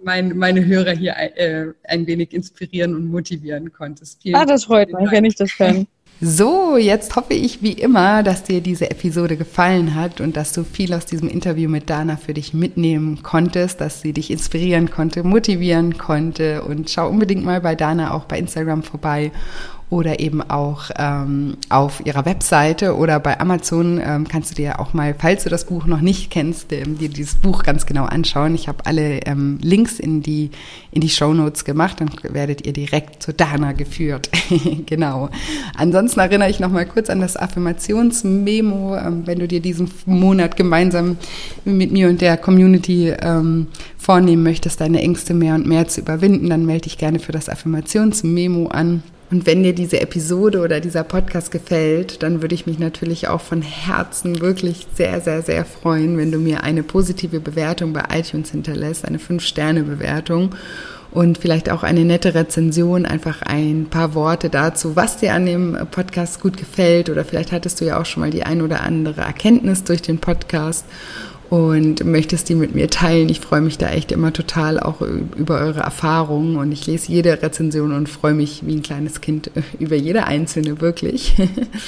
mein, 0.04 0.36
meine 0.36 0.64
Hörer 0.64 0.92
hier 0.92 1.16
äh, 1.16 1.72
ein 1.84 2.06
wenig 2.06 2.32
inspirieren 2.32 2.94
und 2.94 3.06
motivieren 3.06 3.72
konntest. 3.72 4.22
Vielen, 4.22 4.36
ah, 4.36 4.46
das 4.46 4.66
freut 4.66 4.92
mich, 4.92 5.10
wenn 5.10 5.24
ich 5.24 5.34
das 5.34 5.56
kann. 5.56 5.88
So, 6.24 6.76
jetzt 6.76 7.16
hoffe 7.16 7.34
ich 7.34 7.62
wie 7.62 7.72
immer, 7.72 8.22
dass 8.22 8.44
dir 8.44 8.60
diese 8.60 8.88
Episode 8.92 9.36
gefallen 9.36 9.96
hat 9.96 10.20
und 10.20 10.36
dass 10.36 10.52
du 10.52 10.62
viel 10.62 10.94
aus 10.94 11.04
diesem 11.04 11.28
Interview 11.28 11.68
mit 11.68 11.90
Dana 11.90 12.16
für 12.16 12.32
dich 12.32 12.54
mitnehmen 12.54 13.24
konntest, 13.24 13.80
dass 13.80 14.02
sie 14.02 14.12
dich 14.12 14.30
inspirieren 14.30 14.88
konnte, 14.88 15.24
motivieren 15.24 15.98
konnte. 15.98 16.62
Und 16.62 16.90
schau 16.90 17.08
unbedingt 17.08 17.44
mal 17.44 17.60
bei 17.60 17.74
Dana 17.74 18.14
auch 18.14 18.26
bei 18.26 18.38
Instagram 18.38 18.84
vorbei 18.84 19.32
oder 19.92 20.20
eben 20.20 20.40
auch 20.40 20.84
ähm, 20.96 21.58
auf 21.68 22.00
ihrer 22.06 22.24
Webseite 22.24 22.96
oder 22.96 23.20
bei 23.20 23.38
Amazon 23.38 24.00
ähm, 24.02 24.26
kannst 24.26 24.50
du 24.50 24.54
dir 24.54 24.80
auch 24.80 24.94
mal, 24.94 25.14
falls 25.16 25.44
du 25.44 25.50
das 25.50 25.66
Buch 25.66 25.84
noch 25.84 26.00
nicht 26.00 26.30
kennst, 26.30 26.72
ähm, 26.72 26.96
dir 26.96 27.10
dieses 27.10 27.34
Buch 27.34 27.62
ganz 27.62 27.84
genau 27.84 28.06
anschauen. 28.06 28.54
Ich 28.54 28.68
habe 28.68 28.86
alle 28.86 29.18
ähm, 29.26 29.58
Links 29.60 30.00
in 30.00 30.22
die 30.22 30.50
in 30.92 31.02
die 31.02 31.10
Show 31.10 31.34
Notes 31.34 31.66
gemacht, 31.66 32.00
dann 32.00 32.10
werdet 32.22 32.64
ihr 32.64 32.72
direkt 32.72 33.22
zu 33.22 33.34
Dana 33.34 33.72
geführt. 33.72 34.30
genau. 34.86 35.28
Ansonsten 35.76 36.20
erinnere 36.20 36.48
ich 36.48 36.58
noch 36.58 36.70
mal 36.70 36.86
kurz 36.86 37.10
an 37.10 37.20
das 37.20 37.36
Affirmationsmemo, 37.36 38.96
ähm, 38.96 39.26
wenn 39.26 39.40
du 39.40 39.46
dir 39.46 39.60
diesen 39.60 39.90
Monat 40.06 40.56
gemeinsam 40.56 41.18
mit 41.66 41.92
mir 41.92 42.08
und 42.08 42.22
der 42.22 42.38
Community 42.38 43.10
ähm, 43.10 43.66
vornehmen 43.98 44.42
möchtest, 44.42 44.80
deine 44.80 45.02
Ängste 45.02 45.34
mehr 45.34 45.54
und 45.54 45.66
mehr 45.66 45.86
zu 45.86 46.00
überwinden, 46.00 46.48
dann 46.48 46.64
melde 46.64 46.84
dich 46.84 46.96
gerne 46.96 47.18
für 47.18 47.32
das 47.32 47.50
Affirmationsmemo 47.50 48.68
an. 48.68 49.02
Und 49.32 49.46
wenn 49.46 49.62
dir 49.62 49.74
diese 49.74 49.98
Episode 49.98 50.60
oder 50.60 50.78
dieser 50.78 51.04
Podcast 51.04 51.50
gefällt, 51.50 52.22
dann 52.22 52.42
würde 52.42 52.54
ich 52.54 52.66
mich 52.66 52.78
natürlich 52.78 53.28
auch 53.28 53.40
von 53.40 53.62
Herzen 53.62 54.42
wirklich 54.42 54.86
sehr, 54.94 55.22
sehr, 55.22 55.40
sehr 55.40 55.64
freuen, 55.64 56.18
wenn 56.18 56.30
du 56.30 56.36
mir 56.36 56.62
eine 56.64 56.82
positive 56.82 57.40
Bewertung 57.40 57.94
bei 57.94 58.04
iTunes 58.12 58.50
hinterlässt, 58.50 59.06
eine 59.06 59.16
5-Sterne-Bewertung 59.16 60.50
und 61.12 61.38
vielleicht 61.38 61.70
auch 61.70 61.82
eine 61.82 62.04
nette 62.04 62.34
Rezension, 62.34 63.06
einfach 63.06 63.40
ein 63.40 63.86
paar 63.88 64.14
Worte 64.14 64.50
dazu, 64.50 64.96
was 64.96 65.16
dir 65.16 65.32
an 65.32 65.46
dem 65.46 65.78
Podcast 65.90 66.42
gut 66.42 66.58
gefällt. 66.58 67.08
Oder 67.08 67.24
vielleicht 67.24 67.52
hattest 67.52 67.80
du 67.80 67.86
ja 67.86 67.98
auch 67.98 68.06
schon 68.06 68.20
mal 68.20 68.30
die 68.30 68.42
ein 68.42 68.60
oder 68.60 68.82
andere 68.82 69.22
Erkenntnis 69.22 69.82
durch 69.82 70.02
den 70.02 70.18
Podcast 70.18 70.84
und 71.52 72.06
möchtest 72.06 72.48
die 72.48 72.54
mit 72.54 72.74
mir 72.74 72.88
teilen. 72.88 73.28
Ich 73.28 73.40
freue 73.40 73.60
mich 73.60 73.76
da 73.76 73.90
echt 73.90 74.10
immer 74.10 74.32
total 74.32 74.80
auch 74.80 75.02
über 75.02 75.60
eure 75.60 75.80
Erfahrungen 75.80 76.56
und 76.56 76.72
ich 76.72 76.86
lese 76.86 77.12
jede 77.12 77.42
Rezension 77.42 77.92
und 77.92 78.08
freue 78.08 78.32
mich 78.32 78.66
wie 78.66 78.74
ein 78.76 78.82
kleines 78.82 79.20
Kind 79.20 79.50
über 79.78 79.94
jede 79.94 80.24
einzelne 80.24 80.80
wirklich. 80.80 81.34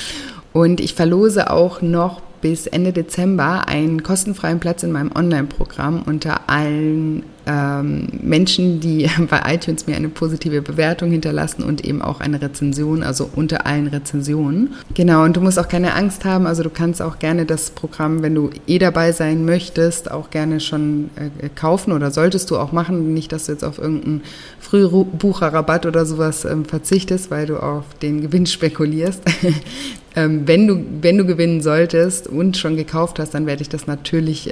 Und 0.53 0.81
ich 0.81 0.95
verlose 0.95 1.51
auch 1.51 1.83
noch 1.83 2.21
bis 2.43 2.69
Ende 2.69 2.93
Dezember 2.93 3.67
einen 3.67 4.05
kostenfreien 4.05 4.61
Platz 4.61 4.85
in 4.85 4.93
meinem 4.93 5.11
Online-Programm 5.13 6.03
unter 6.07 6.49
allen 6.49 7.25
ähm, 7.47 8.09
Menschen, 8.23 8.81
die 8.81 9.09
bei 9.31 9.55
iTunes 9.55 9.87
mir 9.87 9.97
eine 9.97 10.09
positive 10.09 10.63
Bewertung 10.63 11.11
hinterlassen 11.11 11.63
und 11.63 11.85
eben 11.85 12.03
auch 12.03 12.21
eine 12.21 12.41
Rezension, 12.41 13.03
also 13.03 13.29
unter 13.35 13.67
allen 13.67 13.87
Rezensionen. 13.87 14.75
Genau, 14.95 15.25
und 15.25 15.37
du 15.37 15.41
musst 15.41 15.59
auch 15.59 15.69
keine 15.69 15.95
Angst 15.95 16.25
haben, 16.25 16.47
also 16.47 16.63
du 16.63 16.71
kannst 16.71 17.03
auch 17.03 17.19
gerne 17.19 17.45
das 17.45 17.71
Programm, 17.71 18.23
wenn 18.23 18.35
du 18.35 18.51
eh 18.67 18.79
dabei 18.79 19.13
sein 19.13 19.45
möchtest, 19.45 20.11
auch 20.11 20.31
gerne 20.31 20.61
schon 20.61 21.11
äh, 21.17 21.49
kaufen 21.49 21.93
oder 21.93 22.11
solltest 22.11 22.51
du 22.51 22.57
auch 22.57 22.73
machen. 22.73 23.15
Nicht, 23.15 23.33
dass 23.33 23.47
du 23.47 23.53
jetzt 23.53 23.65
auf 23.65 23.79
irgendeinen 23.79 24.23
Frühbucherrabatt 24.61 25.87
oder 25.87 26.07
sowas 26.07 26.45
ähm, 26.45 26.65
verzichtest, 26.65 27.31
weil 27.31 27.47
du 27.47 27.57
auf 27.57 27.85
den 28.01 28.23
Gewinn 28.23 28.47
spekulierst. 28.55 29.23
ähm, 30.17 30.43
wenn, 30.47 30.67
du, 30.67 30.85
wenn 31.03 31.19
du 31.19 31.27
gewinnen 31.27 31.61
solltest 31.61 32.27
und 32.27 32.57
schon 32.57 32.77
gekauft 32.77 33.19
hast, 33.19 33.35
dann 33.35 33.47
werde 33.47 33.63
ich 33.63 33.69
das 33.69 33.87
natürlich 33.87 34.51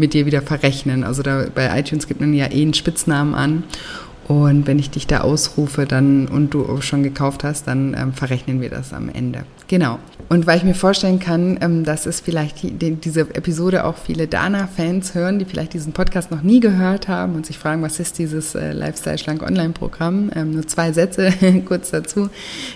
mit 0.00 0.14
dir 0.14 0.26
wieder 0.26 0.42
verrechnen. 0.42 1.04
Also 1.04 1.22
da 1.22 1.46
bei 1.54 1.78
iTunes 1.78 2.08
gibt 2.08 2.20
man 2.20 2.34
ja 2.34 2.46
eh 2.50 2.62
einen 2.62 2.74
Spitznamen 2.74 3.34
an. 3.34 3.62
Und 4.26 4.66
wenn 4.66 4.78
ich 4.78 4.90
dich 4.90 5.06
da 5.06 5.22
ausrufe 5.22 5.86
dann 5.86 6.28
und 6.28 6.54
du 6.54 6.80
schon 6.80 7.02
gekauft 7.02 7.42
hast, 7.42 7.66
dann 7.66 7.94
ähm, 7.94 8.12
verrechnen 8.12 8.60
wir 8.60 8.70
das 8.70 8.92
am 8.92 9.08
Ende. 9.08 9.44
Genau. 9.66 9.98
Und 10.32 10.46
weil 10.46 10.58
ich 10.58 10.62
mir 10.62 10.76
vorstellen 10.76 11.18
kann, 11.18 11.58
ähm, 11.60 11.84
dass 11.84 12.06
es 12.06 12.20
vielleicht 12.20 12.62
die, 12.62 12.94
diese 12.94 13.22
Episode 13.22 13.84
auch 13.84 13.96
viele 13.96 14.28
Dana-Fans 14.28 15.16
hören, 15.16 15.40
die 15.40 15.44
vielleicht 15.44 15.72
diesen 15.74 15.92
Podcast 15.92 16.30
noch 16.30 16.42
nie 16.42 16.60
gehört 16.60 17.08
haben 17.08 17.34
und 17.34 17.46
sich 17.46 17.58
fragen, 17.58 17.82
was 17.82 17.98
ist 17.98 18.16
dieses 18.20 18.54
äh, 18.54 18.70
Lifestyle 18.70 19.18
Schlank 19.18 19.42
Online-Programm? 19.42 20.30
Ähm, 20.36 20.52
nur 20.52 20.68
zwei 20.68 20.92
Sätze 20.92 21.32
kurz 21.66 21.90
dazu. 21.90 22.30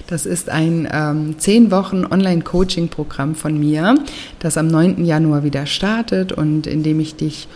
Das 0.08 0.26
ist 0.26 0.50
ein 0.50 0.88
ähm, 0.92 1.36
zehn 1.38 1.70
Wochen 1.70 2.04
Online-Coaching-Programm 2.04 3.36
von 3.36 3.56
mir, 3.56 3.94
das 4.40 4.58
am 4.58 4.66
9. 4.66 5.04
Januar 5.04 5.44
wieder 5.44 5.66
startet 5.66 6.32
und 6.32 6.66
in 6.66 6.82
dem 6.82 6.98
ich 6.98 7.14
dich 7.14 7.46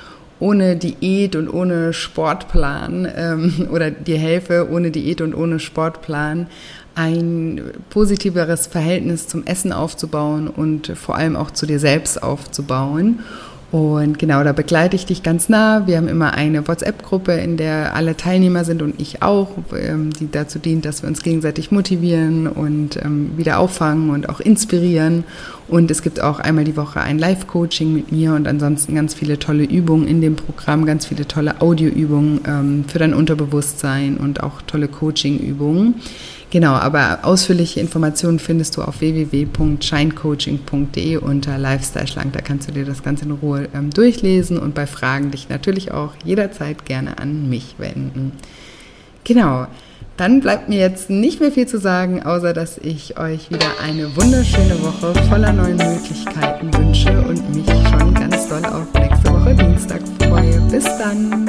ohne 0.41 0.77
Diät 0.77 1.35
und 1.37 1.49
ohne 1.49 1.93
Sportplan 1.93 3.09
ähm, 3.17 3.69
oder 3.73 3.91
dir 3.91 4.19
helfe, 4.19 4.69
ohne 4.71 4.91
Diät 4.91 5.21
und 5.21 5.35
ohne 5.35 5.59
Sportplan 5.59 6.47
ein 6.99 7.61
positiveres 7.91 8.67
Verhältnis 8.67 9.29
zum 9.29 9.47
Essen 9.47 9.73
aufzubauen 9.73 10.49
und 10.49 10.89
vor 10.97 11.17
allem 11.17 11.37
auch 11.37 11.53
zu 11.53 11.65
dir 11.65 11.79
selbst 11.79 12.23
aufzubauen. 12.23 13.21
Und 13.71 14.19
genau, 14.19 14.43
da 14.45 14.53
begleite 14.53 14.97
ich 14.97 15.05
dich 15.05 15.23
ganz 15.23 15.51
nah. 15.51 15.87
Wir 15.87 15.99
haben 15.99 16.09
immer 16.09 16.33
eine 16.33 16.67
WhatsApp-Gruppe, 16.67 17.33
in 17.33 17.59
der 17.59 17.95
alle 17.95 18.17
Teilnehmer 18.17 18.65
sind 18.65 18.81
und 18.81 18.99
ich 18.99 19.23
auch, 19.23 19.51
ähm, 19.79 20.11
die 20.19 20.31
dazu 20.31 20.59
dient, 20.59 20.87
dass 20.87 21.03
wir 21.03 21.09
uns 21.09 21.23
gegenseitig 21.23 21.71
motivieren 21.71 22.47
und 22.47 22.97
ähm, 22.97 23.33
wieder 23.37 23.59
auffangen 23.59 24.09
und 24.09 24.31
auch 24.31 24.41
inspirieren. 24.41 25.25
Und 25.69 25.91
es 25.91 26.01
gibt 26.01 26.23
auch 26.23 26.41
einmal 26.41 26.65
die 26.65 26.79
Woche 26.79 27.03
ein 27.03 27.19
Live-Coaching 27.19 27.93
mit 27.93 28.11
mir 28.11 28.33
und 28.33 28.49
ansonsten 28.49 28.95
ganz 28.95 29.13
viele 29.13 29.39
tolle 29.39 29.65
Übungen 29.65 30.09
in 30.09 30.23
dem 30.23 30.37
Programm, 30.37 30.87
ganz 30.87 31.05
viele 31.05 31.29
tolle 31.29 31.61
Audioübungen 31.61 32.41
ähm, 32.47 32.85
für 32.89 32.99
dein 32.99 33.13
Unterbewusstsein 33.13 34.17
und 34.17 34.43
auch 34.43 34.63
tolle 34.63 34.89
Coaching-Übungen. 34.89 35.97
Genau, 36.51 36.73
aber 36.73 37.19
ausführliche 37.23 37.81
Informationen 37.81 38.39
findest 38.39 38.79
du 38.79 38.83
auf 38.83 39.01
www.shinecoaching.de 39.01 41.19
unter 41.19 41.59
Lifestyle 41.59 42.07
Schlank. 42.07 42.33
Da 42.33 42.41
kannst 42.41 42.69
du 42.69 42.73
dir 42.73 42.87
das 42.87 43.03
Ganze 43.03 43.27
in 43.27 43.33
Ruhe 43.33 43.69
ähm, 43.75 43.91
durchlesen 43.91 44.59
und 44.59 44.75
bei 44.75 44.87
Fragen 44.87 45.31
dich 45.31 45.51
natürlich 45.51 45.93
auch 45.93 46.15
jederzeit 46.25 46.87
gerne 46.87 47.19
an 47.19 47.51
mich 47.51 47.75
wenden. 47.77 48.33
Genau. 49.25 49.67
Dann 50.17 50.41
bleibt 50.41 50.69
mir 50.69 50.81
jetzt 50.81 51.11
nicht 51.11 51.39
mehr 51.39 51.53
viel 51.53 51.69
zu 51.69 51.79
sagen, 51.79 52.25
außer 52.25 52.53
dass 52.53 52.77
ich 52.79 53.21
euch 53.21 53.51
wieder 53.51 53.69
eine 53.85 54.17
wunderschöne 54.17 54.83
Woche 54.83 55.15
voller 55.29 55.53
neuen 55.53 55.77
Möglichkeiten 55.77 56.75
wünsche 56.75 57.23
und 57.23 57.55
mich 57.55 57.69
schon 57.89 58.15
ganz 58.15 58.49
doll 58.49 58.65
auf 58.65 58.93
nächste 58.95 59.31
Woche 59.31 59.55
Dienstag 59.55 60.01
freue. 60.19 60.61
Bis 60.63 60.83
dann! 60.85 61.47